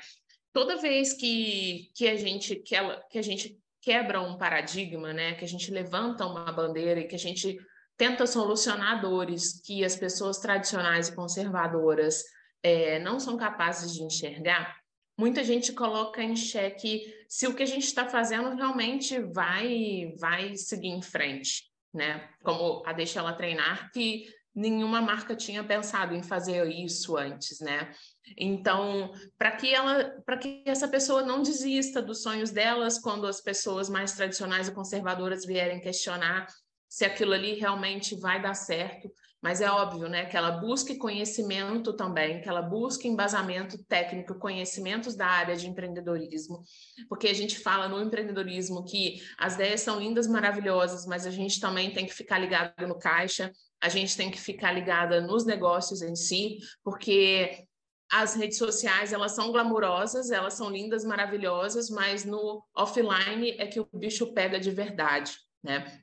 Toda 0.53 0.77
vez 0.77 1.12
que, 1.12 1.90
que 1.93 2.07
a 2.07 2.17
gente 2.17 2.55
que, 2.55 2.77
ela, 2.77 3.03
que 3.11 3.19
a 3.19 3.23
gente 3.23 3.59
quebra 3.83 4.21
um 4.21 4.38
paradigma, 4.38 5.12
né, 5.12 5.35
que 5.35 5.45
a 5.45 5.49
gente 5.49 5.73
levanta 5.73 6.25
uma 6.25 6.53
bandeira 6.53 7.01
e 7.01 7.09
que 7.09 7.17
a 7.17 7.19
gente 7.19 7.59
tenta 7.97 8.27
solucionar 8.29 9.01
dores 9.01 9.61
que 9.61 9.85
as 9.85 9.97
pessoas 9.97 10.38
tradicionais 10.38 11.09
e 11.09 11.17
conservadoras 11.17 12.23
é, 12.62 13.01
não 13.01 13.19
são 13.19 13.37
capazes 13.37 13.93
de 13.93 14.05
enxergar, 14.05 14.77
muita 15.16 15.44
gente 15.44 15.72
coloca 15.72 16.22
em 16.22 16.37
xeque 16.37 17.03
se 17.29 17.46
o 17.46 17.55
que 17.55 17.62
a 17.62 17.66
gente 17.66 17.85
está 17.85 18.09
fazendo 18.09 18.55
realmente 18.55 19.18
vai 19.20 20.14
vai 20.18 20.57
seguir 20.57 20.88
em 20.88 21.03
frente, 21.03 21.64
né? 21.92 22.29
Como 22.42 22.83
a 22.87 22.92
Deixa 22.92 23.20
Ela 23.20 23.33
Treinar, 23.33 23.90
que 23.92 24.27
nenhuma 24.55 25.03
marca 25.03 25.35
tinha 25.35 25.64
pensado 25.64 26.14
em 26.14 26.22
fazer 26.22 26.64
isso 26.68 27.16
antes, 27.16 27.61
né? 27.61 27.92
Então, 28.38 29.12
para 29.37 29.53
que 29.53 29.74
ela, 29.74 30.22
para 30.24 30.38
que 30.38 30.62
essa 30.64 30.87
pessoa 30.87 31.22
não 31.22 31.42
desista 31.42 32.00
dos 32.00 32.22
sonhos 32.22 32.50
delas 32.50 32.98
quando 32.98 33.27
as 33.27 33.40
pessoas 33.40 33.88
mais 33.88 34.12
tradicionais 34.12 34.68
e 34.68 34.74
conservadoras 34.74 35.44
vierem 35.44 35.81
questionar 35.81 36.46
se 36.95 37.05
aquilo 37.05 37.33
ali 37.33 37.55
realmente 37.55 38.15
vai 38.15 38.41
dar 38.41 38.55
certo, 38.55 39.11
mas 39.43 39.61
é 39.61 39.69
óbvio, 39.69 40.09
né, 40.09 40.27
que 40.27 40.37
ela 40.37 40.53
busque 40.53 40.97
conhecimento 40.97 41.93
também, 41.93 42.41
que 42.41 42.49
ela 42.49 42.63
busque 42.63 43.09
embasamento 43.09 43.77
técnico, 43.89 44.39
conhecimentos 44.39 45.17
da 45.17 45.27
área 45.27 45.57
de 45.57 45.69
empreendedorismo, 45.69 46.63
porque 47.09 47.27
a 47.27 47.35
gente 47.35 47.59
fala 47.59 47.89
no 47.89 48.01
empreendedorismo 48.01 48.85
que 48.85 49.21
as 49.37 49.57
ideias 49.57 49.81
são 49.81 49.99
lindas, 49.99 50.29
maravilhosas, 50.29 51.05
mas 51.05 51.27
a 51.27 51.33
gente 51.33 51.59
também 51.59 51.93
tem 51.93 52.07
que 52.07 52.15
ficar 52.15 52.39
ligado 52.39 52.87
no 52.87 52.97
caixa, 52.97 53.51
a 53.83 53.89
gente 53.89 54.17
tem 54.17 54.31
que 54.31 54.41
ficar 54.41 54.71
ligada 54.71 55.21
nos 55.21 55.45
negócios 55.45 56.01
em 56.01 56.15
si, 56.15 56.59
porque 56.85 57.67
as 58.09 58.37
redes 58.37 58.57
sociais, 58.57 59.13
elas 59.13 59.33
são 59.33 59.51
glamurosas, 59.51 60.31
elas 60.31 60.55
são 60.55 60.71
lindas, 60.71 61.05
maravilhosas, 61.05 61.91
mas 61.91 62.25
no 62.25 62.63
offline 62.73 63.51
é 63.59 63.67
que 63.67 63.81
o 63.81 63.89
bicho 63.93 64.33
pega 64.33 64.61
de 64.61 64.71
verdade, 64.71 65.33
né? 65.61 66.01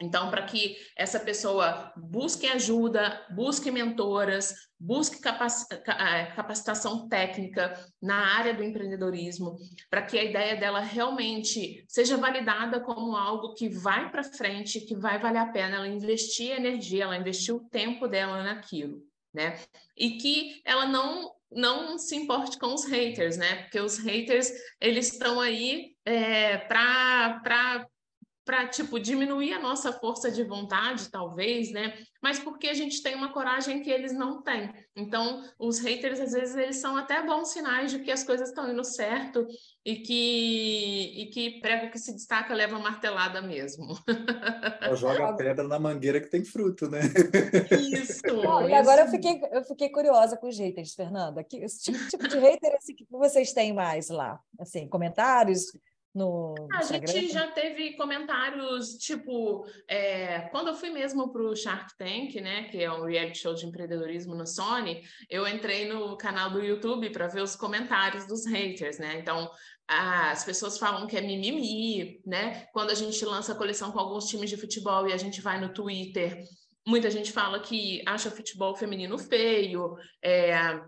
Então, 0.00 0.30
para 0.30 0.42
que 0.42 0.76
essa 0.94 1.18
pessoa 1.18 1.90
busque 1.96 2.46
ajuda, 2.46 3.24
busque 3.30 3.70
mentoras, 3.70 4.54
busque 4.78 5.16
é, 5.26 6.26
capacitação 6.36 7.08
técnica 7.08 7.72
na 8.00 8.36
área 8.36 8.52
do 8.52 8.62
empreendedorismo, 8.62 9.56
para 9.88 10.02
que 10.02 10.18
a 10.18 10.24
ideia 10.24 10.54
dela 10.54 10.80
realmente 10.80 11.82
seja 11.88 12.18
validada 12.18 12.80
como 12.80 13.16
algo 13.16 13.54
que 13.54 13.70
vai 13.70 14.10
para 14.10 14.22
frente, 14.22 14.82
que 14.82 14.94
vai 14.94 15.18
valer 15.18 15.38
a 15.38 15.46
pena 15.46 15.76
ela 15.76 15.88
investir 15.88 16.50
energia, 16.50 17.04
ela 17.04 17.16
investir 17.16 17.54
o 17.54 17.66
tempo 17.70 18.06
dela 18.06 18.42
naquilo, 18.42 19.02
né? 19.32 19.58
E 19.96 20.18
que 20.18 20.60
ela 20.64 20.86
não 20.86 21.34
não 21.48 21.96
se 21.96 22.16
importe 22.16 22.58
com 22.58 22.74
os 22.74 22.84
haters, 22.84 23.36
né? 23.36 23.62
Porque 23.62 23.80
os 23.80 23.98
haters 23.98 24.50
eles 24.80 25.12
estão 25.12 25.40
aí 25.40 25.94
é, 26.04 26.58
para 26.58 27.86
para 28.46 28.68
tipo 28.68 29.00
diminuir 29.00 29.52
a 29.54 29.60
nossa 29.60 29.92
força 29.92 30.30
de 30.30 30.44
vontade, 30.44 31.10
talvez, 31.10 31.72
né? 31.72 31.98
Mas 32.22 32.38
porque 32.38 32.68
a 32.68 32.74
gente 32.74 33.02
tem 33.02 33.16
uma 33.16 33.32
coragem 33.32 33.82
que 33.82 33.90
eles 33.90 34.12
não 34.12 34.40
têm. 34.40 34.72
Então, 34.94 35.42
os 35.58 35.80
haters 35.80 36.20
às 36.20 36.32
vezes 36.32 36.54
eles 36.54 36.76
são 36.76 36.96
até 36.96 37.26
bons 37.26 37.48
sinais 37.48 37.90
de 37.90 37.98
que 37.98 38.10
as 38.10 38.22
coisas 38.22 38.48
estão 38.48 38.70
indo 38.70 38.84
certo 38.84 39.44
e 39.84 39.96
que 39.96 41.22
e 41.22 41.26
que 41.26 41.60
prego 41.60 41.90
que 41.90 41.98
se 41.98 42.12
destaca 42.14 42.54
leva 42.54 42.78
martelada 42.78 43.42
mesmo. 43.42 43.98
Joga 44.94 45.30
a 45.30 45.32
pedra 45.34 45.66
na 45.66 45.80
mangueira 45.80 46.20
que 46.20 46.30
tem 46.30 46.44
fruto, 46.44 46.88
né? 46.88 47.00
Isso. 47.72 48.22
e 48.70 48.74
agora 48.74 49.02
eu 49.02 49.08
fiquei 49.08 49.40
eu 49.50 49.64
fiquei 49.64 49.88
curiosa 49.88 50.36
com 50.36 50.46
os 50.46 50.56
haters, 50.56 50.94
Fernanda. 50.94 51.42
Que 51.42 51.56
esse 51.64 51.82
tipo, 51.82 52.08
tipo 52.08 52.28
de 52.28 52.38
hater 52.38 52.76
assim, 52.76 52.94
que 52.94 53.04
vocês 53.10 53.52
têm 53.52 53.72
mais 53.72 54.08
lá? 54.08 54.38
Assim, 54.60 54.88
comentários 54.88 55.72
no 56.16 56.54
a 56.72 56.82
gente 56.82 57.28
já 57.28 57.46
teve 57.48 57.94
comentários 57.94 58.94
tipo 58.94 59.66
é, 59.86 60.48
quando 60.50 60.68
eu 60.68 60.74
fui 60.74 60.88
mesmo 60.88 61.30
para 61.30 61.42
o 61.42 61.54
Shark 61.54 61.94
Tank 61.98 62.40
né 62.40 62.64
que 62.64 62.82
é 62.82 62.90
um 62.90 63.04
reality 63.04 63.38
show 63.38 63.52
de 63.52 63.66
empreendedorismo 63.66 64.34
no 64.34 64.46
Sony 64.46 65.02
eu 65.28 65.46
entrei 65.46 65.92
no 65.92 66.16
canal 66.16 66.50
do 66.50 66.64
YouTube 66.64 67.10
para 67.10 67.28
ver 67.28 67.42
os 67.42 67.54
comentários 67.54 68.26
dos 68.26 68.46
haters 68.46 68.98
né? 68.98 69.18
Então 69.18 69.50
as 69.86 70.42
pessoas 70.42 70.78
falam 70.78 71.06
que 71.06 71.18
é 71.18 71.20
mimimi 71.20 72.22
né? 72.24 72.66
Quando 72.72 72.90
a 72.90 72.94
gente 72.94 73.22
lança 73.24 73.52
a 73.52 73.56
coleção 73.56 73.92
com 73.92 74.00
alguns 74.00 74.24
times 74.24 74.48
de 74.48 74.56
futebol 74.56 75.06
e 75.06 75.12
a 75.12 75.18
gente 75.18 75.42
vai 75.42 75.60
no 75.60 75.74
Twitter 75.74 76.42
muita 76.86 77.10
gente 77.10 77.30
fala 77.30 77.60
que 77.60 78.02
acha 78.06 78.30
futebol 78.30 78.74
feminino 78.74 79.18
feio 79.18 79.96
é, 80.24 80.80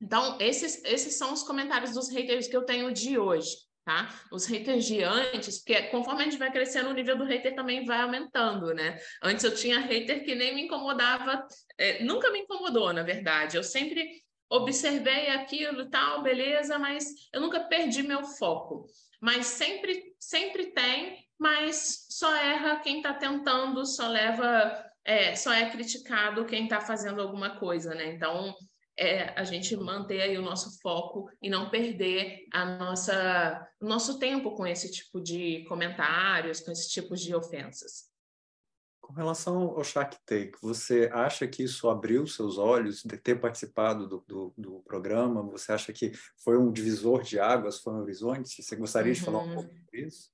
então 0.00 0.38
esses 0.40 0.82
esses 0.82 1.18
são 1.18 1.34
os 1.34 1.42
comentários 1.42 1.92
dos 1.92 2.08
haters 2.08 2.48
que 2.48 2.56
eu 2.56 2.64
tenho 2.64 2.90
de 2.90 3.18
hoje 3.18 3.70
tá? 3.84 4.08
Os 4.30 4.46
haters 4.46 4.84
de 4.84 5.02
antes, 5.02 5.58
porque 5.58 5.82
conforme 5.88 6.22
a 6.22 6.24
gente 6.24 6.38
vai 6.38 6.50
crescendo, 6.50 6.90
o 6.90 6.94
nível 6.94 7.16
do 7.16 7.24
hater 7.24 7.54
também 7.54 7.84
vai 7.84 8.00
aumentando, 8.00 8.72
né? 8.72 8.98
Antes 9.22 9.44
eu 9.44 9.54
tinha 9.54 9.80
hater 9.80 10.24
que 10.24 10.34
nem 10.34 10.54
me 10.54 10.62
incomodava, 10.62 11.46
é, 11.76 12.02
nunca 12.04 12.30
me 12.30 12.40
incomodou, 12.40 12.92
na 12.92 13.02
verdade. 13.02 13.56
Eu 13.56 13.64
sempre 13.64 14.22
observei 14.48 15.28
aquilo 15.28 15.88
tal, 15.88 16.22
beleza, 16.22 16.78
mas 16.78 17.06
eu 17.32 17.40
nunca 17.40 17.60
perdi 17.60 18.02
meu 18.02 18.22
foco. 18.22 18.86
Mas 19.20 19.46
sempre, 19.46 20.14
sempre 20.18 20.72
tem, 20.72 21.18
mas 21.38 22.06
só 22.10 22.34
erra 22.36 22.80
quem 22.80 22.98
está 22.98 23.14
tentando, 23.14 23.84
só 23.86 24.08
leva, 24.08 24.84
é, 25.04 25.34
só 25.34 25.52
é 25.52 25.70
criticado 25.70 26.44
quem 26.44 26.64
está 26.64 26.80
fazendo 26.80 27.22
alguma 27.22 27.58
coisa, 27.58 27.94
né? 27.94 28.12
Então, 28.12 28.54
é 28.98 29.38
a 29.38 29.44
gente 29.44 29.76
manter 29.76 30.20
aí 30.20 30.36
o 30.36 30.42
nosso 30.42 30.78
foco 30.80 31.30
e 31.40 31.48
não 31.48 31.70
perder 31.70 32.46
a 32.52 32.64
nossa, 32.76 33.68
o 33.80 33.86
nosso 33.86 34.18
tempo 34.18 34.54
com 34.54 34.66
esse 34.66 34.90
tipo 34.90 35.20
de 35.20 35.64
comentários, 35.64 36.60
com 36.60 36.70
esse 36.70 36.90
tipo 36.90 37.16
de 37.16 37.34
ofensas. 37.34 38.10
Com 39.00 39.12
relação 39.14 39.70
ao 39.70 39.82
Shark 39.82 40.16
Tank, 40.24 40.56
você 40.62 41.10
acha 41.12 41.46
que 41.46 41.64
isso 41.64 41.88
abriu 41.90 42.26
seus 42.26 42.56
olhos 42.56 43.02
de 43.02 43.16
ter 43.16 43.40
participado 43.40 44.06
do, 44.06 44.24
do, 44.26 44.54
do, 44.56 44.82
programa? 44.84 45.42
Você 45.50 45.72
acha 45.72 45.92
que 45.92 46.12
foi 46.36 46.56
um 46.56 46.70
divisor 46.70 47.22
de 47.22 47.40
águas, 47.40 47.80
foi 47.80 47.94
um 47.94 48.02
horizonte? 48.02 48.62
Você 48.62 48.76
gostaria 48.76 49.12
uhum. 49.12 49.18
de 49.18 49.24
falar 49.24 49.38
um 49.38 49.48
uhum. 49.48 49.54
pouco 49.54 49.74
sobre 49.74 50.06
isso? 50.06 50.30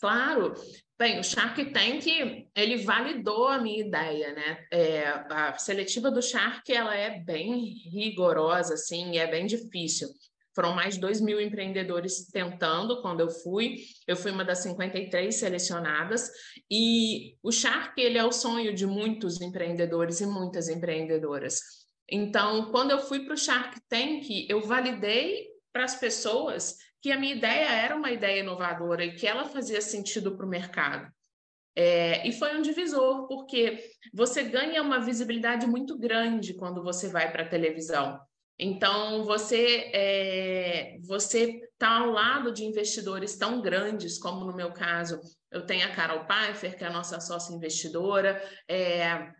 Claro. 0.00 0.54
Bem, 0.98 1.18
o 1.18 1.24
Shark 1.24 1.62
Tank, 1.72 2.06
ele 2.54 2.76
validou 2.78 3.48
a 3.48 3.58
minha 3.58 3.80
ideia, 3.80 4.32
né? 4.32 4.66
É, 4.72 5.06
a 5.08 5.56
seletiva 5.58 6.10
do 6.10 6.22
Shark, 6.22 6.72
ela 6.72 6.94
é 6.94 7.20
bem 7.20 7.74
rigorosa, 7.92 8.74
assim, 8.74 9.18
é 9.18 9.26
bem 9.26 9.46
difícil. 9.46 10.08
Foram 10.54 10.74
mais 10.74 10.94
de 10.94 11.00
2 11.00 11.20
mil 11.20 11.38
empreendedores 11.38 12.30
tentando 12.32 13.02
quando 13.02 13.20
eu 13.20 13.28
fui. 13.28 13.76
Eu 14.06 14.16
fui 14.16 14.30
uma 14.30 14.42
das 14.42 14.60
53 14.60 15.34
selecionadas. 15.34 16.30
E 16.70 17.36
o 17.42 17.52
Shark, 17.52 18.00
ele 18.00 18.16
é 18.16 18.24
o 18.24 18.32
sonho 18.32 18.74
de 18.74 18.86
muitos 18.86 19.38
empreendedores 19.42 20.22
e 20.22 20.26
muitas 20.26 20.70
empreendedoras. 20.70 21.60
Então, 22.08 22.70
quando 22.70 22.92
eu 22.92 23.00
fui 23.00 23.20
para 23.26 23.34
o 23.34 23.36
Shark 23.36 23.78
Tank, 23.86 24.46
eu 24.48 24.62
validei 24.62 25.46
para 25.74 25.84
as 25.84 25.96
pessoas 25.96 26.76
que 27.06 27.12
a 27.12 27.16
minha 27.16 27.36
ideia 27.36 27.70
era 27.70 27.94
uma 27.94 28.10
ideia 28.10 28.40
inovadora 28.40 29.04
e 29.04 29.14
que 29.14 29.28
ela 29.28 29.44
fazia 29.44 29.80
sentido 29.80 30.36
para 30.36 30.44
o 30.44 30.48
mercado. 30.48 31.08
É, 31.76 32.26
e 32.26 32.32
foi 32.32 32.56
um 32.56 32.62
divisor, 32.62 33.28
porque 33.28 33.78
você 34.12 34.42
ganha 34.42 34.82
uma 34.82 34.98
visibilidade 34.98 35.68
muito 35.68 35.96
grande 35.96 36.54
quando 36.54 36.82
você 36.82 37.08
vai 37.08 37.30
para 37.30 37.44
a 37.44 37.48
televisão. 37.48 38.18
Então, 38.58 39.22
você 39.22 39.88
é, 39.94 40.96
você 41.02 41.60
está 41.72 41.98
ao 41.98 42.10
lado 42.10 42.50
de 42.50 42.64
investidores 42.64 43.36
tão 43.36 43.62
grandes, 43.62 44.18
como 44.18 44.44
no 44.44 44.56
meu 44.56 44.72
caso, 44.72 45.20
eu 45.52 45.64
tenho 45.64 45.86
a 45.86 45.92
Carol 45.92 46.26
Pfeiffer, 46.26 46.76
que 46.76 46.82
é 46.82 46.88
a 46.88 46.92
nossa 46.92 47.20
sócia 47.20 47.54
investidora, 47.54 48.42
é, 48.66 49.30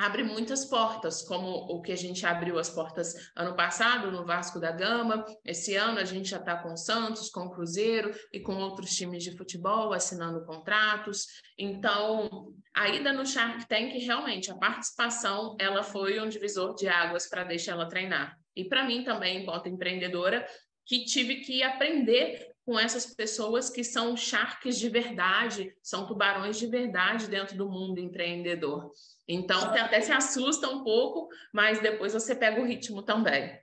abre 0.00 0.22
muitas 0.22 0.64
portas, 0.64 1.20
como 1.20 1.46
o 1.46 1.82
que 1.82 1.92
a 1.92 1.96
gente 1.96 2.24
abriu 2.24 2.58
as 2.58 2.70
portas 2.70 3.14
ano 3.36 3.54
passado 3.54 4.10
no 4.10 4.24
Vasco 4.24 4.58
da 4.58 4.72
Gama. 4.72 5.26
Esse 5.44 5.76
ano 5.76 5.98
a 5.98 6.04
gente 6.04 6.30
já 6.30 6.38
está 6.38 6.56
com 6.56 6.72
o 6.72 6.76
Santos, 6.76 7.28
com 7.28 7.40
o 7.40 7.50
Cruzeiro 7.50 8.10
e 8.32 8.40
com 8.40 8.54
outros 8.54 8.96
times 8.96 9.22
de 9.22 9.36
futebol 9.36 9.92
assinando 9.92 10.44
contratos. 10.46 11.26
Então, 11.58 12.54
a 12.74 12.88
ida 12.88 13.12
no 13.12 13.26
Shark 13.26 13.68
Tank, 13.68 13.92
realmente, 13.98 14.50
a 14.50 14.56
participação, 14.56 15.54
ela 15.60 15.82
foi 15.82 16.18
um 16.18 16.30
divisor 16.30 16.74
de 16.74 16.88
águas 16.88 17.28
para 17.28 17.44
deixar 17.44 17.72
ela 17.72 17.86
treinar. 17.86 18.38
E 18.56 18.64
para 18.64 18.86
mim 18.86 19.04
também, 19.04 19.42
enquanto 19.42 19.68
empreendedora, 19.68 20.46
que 20.86 21.04
tive 21.04 21.36
que 21.36 21.62
aprender 21.62 22.49
com 22.70 22.78
essas 22.78 23.04
pessoas 23.04 23.68
que 23.68 23.82
são 23.82 24.16
sharks 24.16 24.78
de 24.78 24.88
verdade, 24.88 25.76
são 25.82 26.06
tubarões 26.06 26.56
de 26.56 26.68
verdade 26.68 27.26
dentro 27.26 27.58
do 27.58 27.68
mundo 27.68 27.98
empreendedor. 27.98 28.92
Então, 29.26 29.60
até 29.74 30.00
se 30.00 30.12
assusta 30.12 30.68
um 30.68 30.84
pouco, 30.84 31.28
mas 31.52 31.82
depois 31.82 32.12
você 32.12 32.32
pega 32.32 32.60
o 32.60 32.64
ritmo 32.64 33.02
também. 33.02 33.60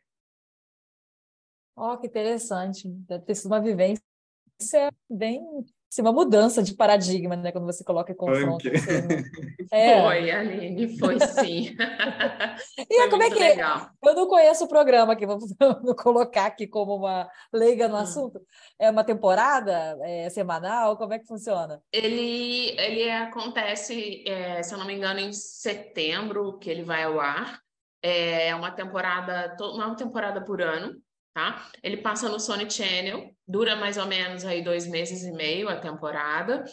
Oh, 1.74 1.98
que 1.98 2.08
interessante. 2.08 2.90
Deve 3.08 3.24
ter 3.24 3.36
sido 3.36 3.48
uma 3.48 3.62
vivência 3.62 4.04
bem 5.10 5.66
assim, 5.98 6.02
uma 6.02 6.14
mudança 6.14 6.62
de 6.62 6.76
paradigma, 6.76 7.36
né? 7.36 7.52
Quando 7.52 7.66
você 7.66 7.84
coloca 7.84 8.12
em 8.12 8.16
confronto. 8.16 8.68
Assim, 8.68 9.08
né? 9.08 9.24
é. 9.72 10.02
Foi, 10.02 10.32
Aline, 10.32 11.00
foi 11.00 11.20
sim. 11.20 11.76
e 12.78 12.96
foi 12.96 13.10
como 13.10 13.24
é 13.24 13.30
que 13.30 13.42
é? 13.42 13.50
legal. 13.50 13.90
Eu 14.04 14.16
não 14.16 14.28
conheço 14.28 14.66
o 14.66 14.68
programa 14.68 15.14
aqui, 15.14 15.26
vou 15.26 15.40
colocar 15.98 16.46
aqui 16.46 16.68
como 16.68 16.96
uma 16.96 17.30
leiga 17.52 17.88
no 17.88 17.96
hum. 17.96 18.00
assunto. 18.00 18.40
É 18.80 18.90
uma 18.90 19.04
temporada? 19.04 19.98
É 20.02 20.30
semanal? 20.30 20.98
Como 20.98 21.14
é 21.14 21.20
que 21.20 21.28
funciona? 21.28 21.82
Ele, 21.92 22.80
ele 22.80 23.10
acontece, 23.10 24.24
é, 24.28 24.62
se 24.62 24.74
eu 24.74 24.78
não 24.78 24.86
me 24.86 24.94
engano, 24.94 25.20
em 25.20 25.34
setembro 25.34 26.58
que 26.60 26.70
ele 26.70 26.84
vai 26.84 27.04
ao 27.04 27.20
ar. 27.20 27.60
É 28.02 28.54
uma 28.54 28.72
temporada, 28.72 29.56
não 29.60 29.82
é 29.82 29.86
uma 29.88 29.96
temporada 29.96 30.40
por 30.40 30.62
ano, 30.62 30.96
tá? 31.38 31.70
Ele 31.84 31.98
passa 31.98 32.28
no 32.28 32.40
Sony 32.40 32.68
Channel, 32.68 33.30
dura 33.48 33.76
mais 33.76 33.96
ou 33.96 34.08
menos 34.08 34.44
aí 34.44 34.64
dois 34.64 34.88
meses 34.88 35.22
e 35.22 35.32
meio 35.32 35.70
a 35.70 35.76
temporada, 35.76 36.66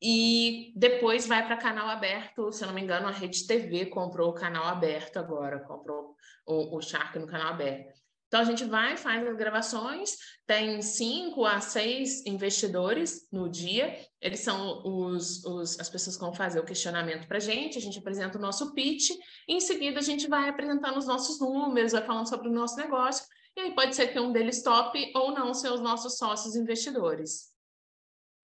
e 0.00 0.72
depois 0.76 1.26
vai 1.26 1.44
para 1.44 1.56
canal 1.56 1.88
aberto, 1.88 2.52
se 2.52 2.62
eu 2.62 2.68
não 2.68 2.74
me 2.74 2.82
engano, 2.82 3.08
a 3.08 3.10
Rede 3.10 3.44
TV 3.48 3.86
comprou 3.86 4.30
o 4.30 4.34
canal 4.34 4.64
aberto 4.66 5.16
agora, 5.16 5.58
comprou 5.58 6.14
o, 6.46 6.76
o 6.76 6.80
Shark 6.80 7.18
no 7.18 7.26
canal 7.26 7.48
aberto. 7.48 8.00
Então 8.28 8.40
a 8.40 8.44
gente 8.44 8.64
vai, 8.64 8.96
faz 8.96 9.26
as 9.26 9.36
gravações, 9.36 10.16
tem 10.46 10.80
cinco 10.80 11.44
a 11.44 11.60
seis 11.60 12.24
investidores 12.24 13.28
no 13.30 13.48
dia, 13.50 13.98
eles 14.20 14.38
são 14.38 14.82
os, 14.84 15.44
os, 15.44 15.80
as 15.80 15.90
pessoas 15.90 16.16
que 16.16 16.22
vão 16.22 16.32
fazer 16.32 16.60
o 16.60 16.64
questionamento 16.64 17.26
para 17.26 17.38
a 17.38 17.40
gente, 17.40 17.76
a 17.76 17.80
gente 17.80 17.98
apresenta 17.98 18.38
o 18.38 18.40
nosso 18.40 18.72
pitch, 18.72 19.10
e 19.48 19.54
em 19.54 19.60
seguida 19.60 19.98
a 19.98 20.02
gente 20.02 20.28
vai 20.28 20.48
apresentando 20.48 20.96
os 20.96 21.06
nossos 21.06 21.40
números, 21.40 21.90
vai 21.90 22.06
falando 22.06 22.28
sobre 22.28 22.48
o 22.48 22.52
nosso 22.52 22.76
negócio, 22.76 23.26
e 23.56 23.60
aí 23.60 23.74
pode 23.74 23.94
ser 23.94 24.08
que 24.08 24.18
um 24.18 24.32
deles 24.32 24.62
tope 24.62 25.12
ou 25.14 25.32
não 25.32 25.52
ser 25.52 25.70
os 25.70 25.80
nossos 25.80 26.16
sócios 26.16 26.56
investidores. 26.56 27.52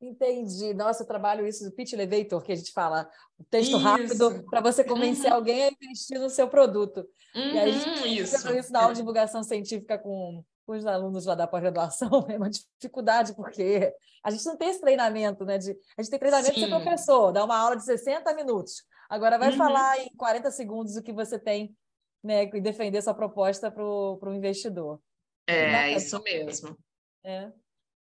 Entendi. 0.00 0.72
Nossa, 0.74 1.02
eu 1.02 1.06
trabalho 1.06 1.46
isso 1.46 1.64
do 1.64 1.72
pitch 1.72 1.92
elevator, 1.92 2.42
que 2.42 2.52
a 2.52 2.56
gente 2.56 2.72
fala, 2.72 3.10
o 3.36 3.44
texto 3.44 3.70
isso. 3.70 3.78
rápido 3.78 4.44
para 4.48 4.60
você 4.60 4.84
convencer 4.84 5.30
uhum. 5.30 5.36
alguém 5.36 5.64
a 5.64 5.70
investir 5.70 6.20
no 6.20 6.30
seu 6.30 6.48
produto. 6.48 6.98
Uhum, 7.34 7.54
e 7.54 7.58
aí 7.58 7.70
a 7.70 7.72
gente 7.72 8.00
uhum, 8.00 8.06
isso. 8.06 8.52
isso 8.52 8.72
na 8.72 8.80
aula 8.80 8.92
de 8.92 9.00
divulgação 9.00 9.42
científica 9.42 9.98
com, 9.98 10.44
com 10.64 10.72
os 10.76 10.86
alunos 10.86 11.26
lá 11.26 11.34
da 11.34 11.48
pós-graduação, 11.48 12.08
é 12.30 12.36
uma 12.36 12.48
dificuldade, 12.48 13.34
porque 13.34 13.92
a 14.22 14.30
gente 14.30 14.46
não 14.46 14.56
tem 14.56 14.68
esse 14.68 14.80
treinamento, 14.80 15.44
né? 15.44 15.58
De, 15.58 15.76
a 15.96 16.02
gente 16.02 16.10
tem 16.10 16.18
treinamento 16.18 16.54
Sim. 16.54 16.60
de 16.60 16.70
ser 16.70 16.80
professor, 16.80 17.32
dá 17.32 17.44
uma 17.44 17.56
aula 17.56 17.76
de 17.76 17.84
60 17.84 18.32
minutos. 18.34 18.84
Agora 19.10 19.36
vai 19.36 19.50
uhum. 19.50 19.56
falar 19.56 19.98
em 19.98 20.10
40 20.16 20.50
segundos 20.52 20.96
o 20.96 21.02
que 21.02 21.12
você 21.12 21.40
tem 21.40 21.74
né, 22.22 22.50
e 22.52 22.60
defender 22.60 23.02
sua 23.02 23.14
proposta 23.14 23.70
para 23.70 23.82
o 23.84 24.34
investidor. 24.34 25.00
É, 25.46 25.92
isso 25.94 26.22
mesmo. 26.22 26.76
É. 27.24 27.50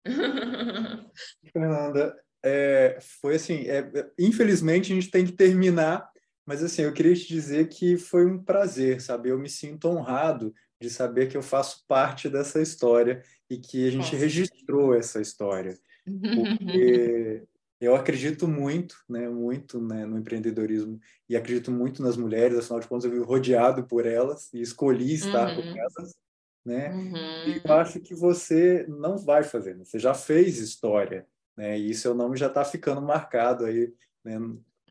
Fernanda, 1.53 2.17
é, 2.45 2.99
foi 3.01 3.37
assim, 3.37 3.67
é, 3.69 3.90
infelizmente 4.19 4.93
a 4.93 4.95
gente 4.95 5.11
tem 5.11 5.25
que 5.25 5.33
terminar, 5.33 6.09
mas 6.47 6.62
assim, 6.62 6.83
eu 6.83 6.93
queria 6.93 7.14
te 7.14 7.27
dizer 7.27 7.69
que 7.69 7.97
foi 7.97 8.27
um 8.27 8.43
prazer, 8.43 9.01
sabe? 9.01 9.31
Eu 9.31 9.38
me 9.38 9.49
sinto 9.49 9.88
honrado 9.88 10.55
de 10.81 10.90
saber 10.90 11.29
que 11.29 11.37
eu 11.37 11.43
faço 11.43 11.85
parte 11.88 12.29
dessa 12.29 12.61
história 12.61 13.23
e 13.49 13.57
que 13.57 13.88
a 13.88 13.90
gente 13.90 14.12
Nossa. 14.12 14.17
registrou 14.17 14.95
essa 14.95 15.21
história. 15.21 15.79
Porque 16.07 17.43
eu 17.85 17.94
acredito 17.94 18.47
muito, 18.47 18.97
né, 19.09 19.29
muito 19.29 19.81
né, 19.81 20.07
no 20.07 20.18
empreendedorismo 20.18 21.01
e 21.29 21.37
acredito 21.37 21.70
muito 21.70 22.03
nas 22.03 22.16
mulheres, 22.16 22.59
afinal 22.59 22.81
de 22.81 22.88
contas 22.88 23.05
eu 23.05 23.11
vivo 23.11 23.25
rodeado 23.25 23.85
por 23.85 24.07
elas 24.07 24.53
e 24.53 24.61
escolhi 24.61 25.14
estar 25.14 25.49
uhum. 25.49 25.62
com 25.62 25.79
elas, 25.79 26.16
né? 26.64 26.90
Uhum. 26.90 27.49
E 27.49 27.61
eu 27.64 27.75
acho 27.75 28.01
que 28.01 28.14
você 28.14 28.87
não 28.88 29.18
vai 29.18 29.42
fazer, 29.42 29.77
né? 29.77 29.85
você 29.85 29.99
já 29.99 30.14
fez 30.14 30.59
história, 30.59 31.27
né? 31.57 31.79
E 31.79 31.94
seu 31.94 32.14
nome 32.14 32.37
já 32.37 32.47
está 32.47 32.64
ficando 32.64 33.03
marcado 33.03 33.64
aí 33.64 33.92
né, 34.25 34.38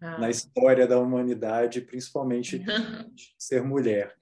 ah. 0.02 0.18
na 0.20 0.30
história 0.30 0.88
da 0.88 1.00
humanidade, 1.00 1.82
principalmente 1.82 2.60
de 3.14 3.34
ser 3.38 3.64
mulher. 3.64 4.16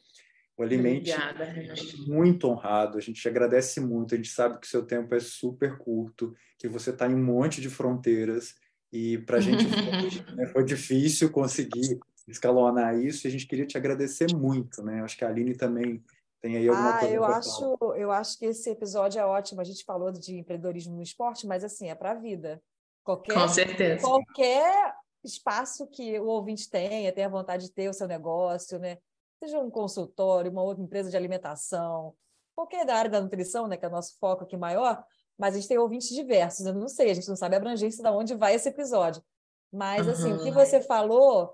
O 0.58 0.64
Alimente 0.64 1.12
Obrigada, 1.12 1.44
é 1.46 1.74
muito 2.06 2.48
honrado, 2.48 2.98
a 2.98 3.02
gente 3.02 3.28
agradece 3.28 3.80
muito, 3.80 4.14
a 4.14 4.18
gente 4.18 4.30
sabe 4.30 4.60
que 4.60 4.68
o 4.68 4.70
seu 4.70 4.86
tempo 4.86 5.16
é 5.16 5.20
super 5.20 5.78
curto, 5.78 6.36
que 6.58 6.68
você 6.68 6.92
está 6.92 7.10
em 7.10 7.16
um 7.16 7.24
monte 7.24 7.60
de 7.60 7.68
fronteiras, 7.68 8.54
e 8.92 9.18
para 9.20 9.38
a 9.38 9.42
gente 9.42 9.64
foi, 9.66 10.36
né, 10.36 10.46
foi, 10.48 10.64
difícil 10.64 11.32
conseguir 11.32 12.00
escalonar 12.28 12.98
isso, 12.98 13.26
e 13.26 13.30
a 13.30 13.32
gente 13.32 13.48
queria 13.48 13.66
te 13.66 13.78
agradecer 13.78 14.34
muito, 14.36 14.84
né? 14.84 15.02
Acho 15.02 15.18
que 15.18 15.26
a 15.26 15.30
Aline 15.30 15.56
também 15.56 16.04
tem 16.42 16.58
aí 16.58 16.68
alguma 16.68 16.96
ah, 16.96 17.00
coisa 17.00 17.16
eu 17.16 17.24
acho, 17.24 17.78
eu 17.96 18.12
acho 18.12 18.40
que 18.40 18.46
esse 18.46 18.70
episódio 18.70 19.20
é 19.20 19.26
ótimo. 19.26 19.62
A 19.62 19.64
gente 19.64 19.84
falou 19.84 20.12
de 20.12 20.36
empreendedorismo 20.38 20.96
no 20.96 21.04
esporte, 21.04 21.46
mas 21.46 21.64
assim, 21.64 21.90
é 21.90 21.96
para 21.96 22.12
a 22.12 22.16
vida. 22.16 22.62
Qualquer, 23.04 23.34
Com 23.34 23.48
certeza. 23.48 24.02
Qualquer 24.02 24.94
espaço 25.24 25.88
que 25.88 26.20
o 26.20 26.26
ouvinte 26.26 26.70
tenha, 26.70 27.12
tenha 27.12 27.30
vontade 27.30 27.66
de 27.66 27.72
ter 27.72 27.90
o 27.90 27.94
seu 27.94 28.08
negócio, 28.08 28.80
né? 28.80 28.98
seja 29.44 29.60
um 29.60 29.72
consultório, 29.72 30.52
uma 30.52 30.62
outra 30.62 30.84
empresa 30.84 31.10
de 31.10 31.18
alimentação, 31.18 32.14
qualquer 32.54 32.86
da 32.86 32.96
área 32.96 33.10
da 33.10 33.22
nutrição, 33.22 33.68
né, 33.68 33.76
que 33.76 33.84
é 33.84 33.88
o 33.88 33.92
nosso 33.92 34.18
foco 34.20 34.44
aqui 34.44 34.56
maior, 34.56 35.04
mas 35.42 35.56
a 35.56 35.58
gente 35.58 35.68
tem 35.68 35.80
ouvintes 35.80 36.10
diversos, 36.10 36.64
eu 36.68 36.74
não 36.76 36.88
sei, 36.88 37.10
a 37.10 37.14
gente 37.16 37.28
não 37.28 37.36
sabe 37.36 37.56
a 37.56 37.58
abrangência 37.58 38.04
de 38.04 38.10
onde 38.12 38.36
vai 38.36 38.54
esse 38.54 38.70
episódio. 38.70 39.24
Mas, 39.74 40.06
uhum. 40.06 40.14
assim, 40.14 40.34
o 40.34 40.44
que 40.44 40.52
você 40.52 40.80
falou 40.80 41.52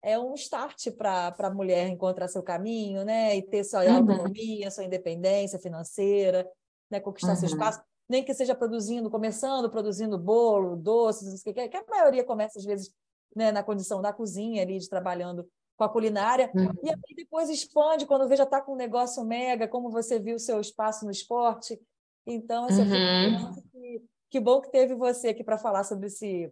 é 0.00 0.16
um 0.16 0.34
start 0.34 0.92
para 0.92 1.34
a 1.36 1.50
mulher 1.50 1.88
encontrar 1.88 2.28
seu 2.28 2.44
caminho, 2.44 3.04
né? 3.04 3.36
E 3.36 3.42
ter 3.42 3.64
sua 3.64 3.82
uhum. 3.82 3.96
autonomia, 3.96 4.70
sua 4.70 4.84
independência 4.84 5.58
financeira, 5.58 6.48
né? 6.88 7.00
Conquistar 7.00 7.30
uhum. 7.30 7.36
seu 7.36 7.48
espaço. 7.48 7.82
Nem 8.08 8.22
que 8.22 8.32
seja 8.34 8.54
produzindo, 8.54 9.10
começando 9.10 9.68
produzindo 9.68 10.16
bolo, 10.16 10.76
doces, 10.76 11.42
que, 11.42 11.52
que 11.52 11.76
a 11.76 11.84
maioria 11.88 12.22
começa, 12.22 12.60
às 12.60 12.64
vezes, 12.64 12.94
né, 13.34 13.50
na 13.50 13.64
condição 13.64 14.00
da 14.00 14.12
cozinha 14.12 14.62
ali, 14.62 14.78
de 14.78 14.88
trabalhando 14.88 15.44
com 15.76 15.82
a 15.82 15.88
culinária, 15.88 16.52
uhum. 16.54 16.70
e 16.84 16.88
aí 16.88 17.14
depois 17.16 17.50
expande 17.50 18.06
quando 18.06 18.28
vê 18.28 18.36
já 18.36 18.44
está 18.44 18.60
com 18.60 18.74
um 18.74 18.76
negócio 18.76 19.24
mega, 19.24 19.66
como 19.66 19.90
você 19.90 20.20
viu 20.20 20.36
o 20.36 20.38
seu 20.38 20.60
espaço 20.60 21.04
no 21.04 21.10
esporte. 21.10 21.80
Então, 22.26 22.64
assim, 22.66 22.82
uhum. 22.82 23.54
que, 23.70 24.02
que 24.30 24.40
bom 24.40 24.60
que 24.60 24.70
teve 24.70 24.94
você 24.94 25.28
aqui 25.28 25.44
para 25.44 25.58
falar 25.58 25.84
sobre 25.84 26.06
esse, 26.06 26.50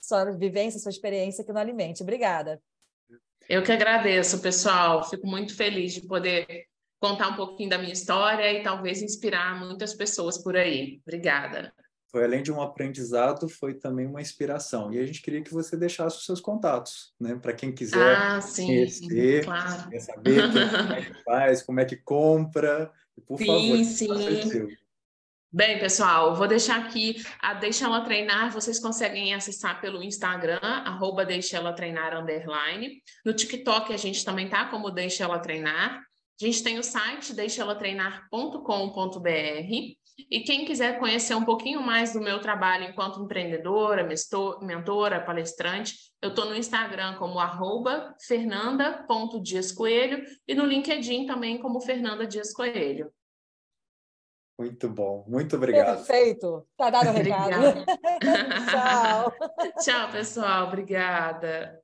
sua 0.00 0.30
vivência, 0.32 0.80
sua 0.80 0.90
experiência 0.90 1.42
aqui 1.42 1.52
no 1.52 1.58
Alimente. 1.58 2.02
Obrigada. 2.02 2.60
Eu 3.48 3.62
que 3.62 3.72
agradeço, 3.72 4.40
pessoal. 4.40 5.08
Fico 5.08 5.26
muito 5.26 5.56
feliz 5.56 5.94
de 5.94 6.06
poder 6.06 6.66
contar 7.00 7.28
um 7.28 7.36
pouquinho 7.36 7.70
da 7.70 7.78
minha 7.78 7.92
história 7.92 8.52
e 8.52 8.62
talvez 8.62 9.02
inspirar 9.02 9.58
muitas 9.58 9.94
pessoas 9.94 10.38
por 10.38 10.56
aí. 10.56 11.00
Obrigada 11.06 11.72
foi 12.12 12.24
além 12.24 12.42
de 12.42 12.52
um 12.52 12.60
aprendizado, 12.60 13.48
foi 13.48 13.72
também 13.72 14.06
uma 14.06 14.20
inspiração. 14.20 14.92
E 14.92 14.98
a 14.98 15.06
gente 15.06 15.22
queria 15.22 15.40
que 15.40 15.52
você 15.52 15.78
deixasse 15.78 16.18
os 16.18 16.26
seus 16.26 16.42
contatos, 16.42 17.14
né? 17.18 17.34
Para 17.36 17.54
quem 17.54 17.72
quiser 17.72 18.16
ah, 18.16 18.40
sim, 18.42 18.66
conhecer, 18.66 19.44
claro. 19.46 19.88
quer 19.88 20.00
saber 20.00 20.42
como 20.52 20.92
é 20.92 21.02
que 21.02 21.24
faz, 21.24 21.62
como 21.62 21.80
é 21.80 21.84
que 21.86 21.96
compra. 21.96 22.92
Por 23.26 23.38
sim, 23.38 23.46
favor, 23.46 23.84
sim. 23.84 24.76
Bem, 25.54 25.78
pessoal, 25.78 26.34
vou 26.34 26.48
deixar 26.48 26.80
aqui 26.80 27.22
a 27.38 27.52
Deixa 27.52 27.84
Ela 27.84 28.00
Treinar, 28.00 28.50
vocês 28.50 28.80
conseguem 28.80 29.34
acessar 29.34 29.82
pelo 29.82 30.02
Instagram, 30.02 30.58
arroba 30.62 31.26
Deixa 31.26 31.58
Ela 31.58 31.74
Treinar, 31.74 32.16
underline. 32.16 33.02
No 33.22 33.34
TikTok 33.34 33.92
a 33.92 33.98
gente 33.98 34.24
também 34.24 34.48
tá 34.48 34.64
como 34.64 34.90
Deixa 34.90 35.24
Ela 35.24 35.38
Treinar. 35.38 36.02
A 36.40 36.44
gente 36.44 36.62
tem 36.62 36.78
o 36.78 36.82
site 36.82 37.34
deixaelatreinar.com.br 37.34 39.94
e 40.30 40.40
quem 40.40 40.64
quiser 40.64 40.98
conhecer 40.98 41.34
um 41.34 41.44
pouquinho 41.44 41.82
mais 41.82 42.14
do 42.14 42.20
meu 42.22 42.40
trabalho 42.40 42.84
enquanto 42.84 43.22
empreendedora, 43.22 44.08
mentora, 44.62 45.20
palestrante, 45.20 45.94
eu 46.22 46.30
estou 46.30 46.46
no 46.46 46.56
Instagram 46.56 47.16
como 47.16 47.38
arroba 47.38 48.14
fernanda.diascoelho 48.26 50.24
e 50.48 50.54
no 50.54 50.64
LinkedIn 50.64 51.26
também 51.26 51.58
como 51.58 51.82
Fernanda 51.82 52.26
Dias 52.26 52.54
Coelho. 52.54 53.12
Muito 54.58 54.88
bom, 54.88 55.24
muito 55.26 55.56
obrigado. 55.56 55.96
Perfeito, 55.96 56.66
tá 56.76 56.90
dado 56.90 57.08
o 57.08 57.12
recado. 57.12 57.84
Tchau. 58.70 59.32
Tchau, 59.80 60.12
pessoal, 60.12 60.68
obrigada. 60.68 61.82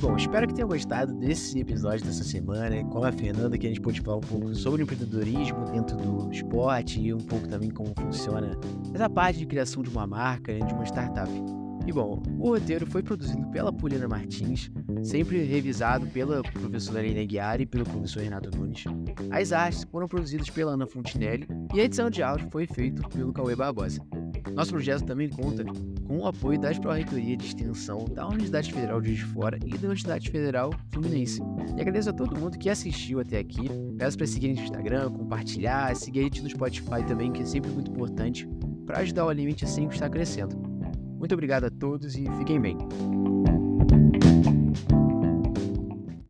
bom, 0.00 0.16
espero 0.16 0.48
que 0.48 0.54
tenham 0.54 0.68
gostado 0.68 1.12
desse 1.14 1.58
episódio 1.60 2.04
dessa 2.06 2.24
semana 2.24 2.82
com 2.84 3.04
a 3.04 3.12
Fernanda, 3.12 3.58
que 3.58 3.66
a 3.66 3.68
gente 3.68 3.82
pôde 3.82 4.00
falar 4.00 4.16
um 4.16 4.20
pouco 4.20 4.54
sobre 4.54 4.82
empreendedorismo 4.82 5.66
dentro 5.66 5.96
do 5.96 6.32
esporte 6.32 7.00
e 7.00 7.12
um 7.12 7.18
pouco 7.18 7.46
também 7.46 7.70
como 7.70 7.92
funciona 7.94 8.58
essa 8.94 9.10
parte 9.10 9.38
de 9.40 9.46
criação 9.46 9.82
de 9.82 9.90
uma 9.90 10.06
marca, 10.06 10.52
né, 10.52 10.60
de 10.60 10.72
uma 10.72 10.84
startup. 10.84 11.30
E 11.90 11.92
bom, 11.92 12.22
o 12.38 12.50
roteiro 12.50 12.86
foi 12.86 13.02
produzido 13.02 13.44
pela 13.48 13.72
Poliana 13.72 14.06
Martins, 14.06 14.70
sempre 15.02 15.42
revisado 15.42 16.06
pela 16.06 16.40
professora 16.40 17.04
Helena 17.04 17.26
Guiari 17.26 17.64
e 17.64 17.66
pelo 17.66 17.84
professor 17.84 18.22
Renato 18.22 18.56
Nunes. 18.56 18.84
As 19.28 19.50
artes 19.50 19.82
foram 19.90 20.06
produzidas 20.06 20.48
pela 20.48 20.74
Ana 20.74 20.86
Fontinelli 20.86 21.48
e 21.74 21.80
a 21.80 21.84
edição 21.84 22.08
de 22.08 22.22
áudio 22.22 22.48
foi 22.52 22.68
feita 22.68 23.02
pelo 23.08 23.32
Cauê 23.32 23.56
Barbosa. 23.56 24.00
Nosso 24.54 24.70
projeto 24.70 25.04
também 25.04 25.28
conta 25.28 25.64
com 26.06 26.18
o 26.18 26.28
apoio 26.28 26.60
das 26.60 26.78
Pró-Reitoria 26.78 27.36
de 27.36 27.46
Extensão 27.46 28.04
da 28.04 28.24
Universidade 28.28 28.72
Federal 28.72 29.00
de 29.00 29.24
Fora 29.24 29.56
e 29.56 29.70
da 29.70 29.78
Universidade 29.78 30.30
Federal 30.30 30.72
Fluminense. 30.92 31.42
E 31.76 31.80
agradeço 31.80 32.10
a 32.10 32.12
todo 32.12 32.38
mundo 32.38 32.56
que 32.56 32.70
assistiu 32.70 33.18
até 33.18 33.38
aqui. 33.38 33.68
Peço 33.98 34.16
para 34.16 34.28
seguir 34.28 34.54
no 34.54 34.62
Instagram, 34.62 35.10
compartilhar, 35.10 35.96
seguir 35.96 36.20
a 36.20 36.22
gente 36.22 36.40
no 36.40 36.50
Spotify 36.50 37.04
também, 37.04 37.32
que 37.32 37.42
é 37.42 37.44
sempre 37.44 37.72
muito 37.72 37.90
importante 37.90 38.48
para 38.86 39.00
ajudar 39.00 39.26
o 39.26 39.28
Alimente 39.28 39.64
a 39.64 39.68
sempre 39.68 39.96
estar 39.96 40.08
crescendo. 40.08 40.69
Muito 41.20 41.34
obrigado 41.34 41.64
a 41.64 41.70
todos 41.70 42.16
e 42.16 42.24
fiquem 42.38 42.58
bem. 42.58 42.78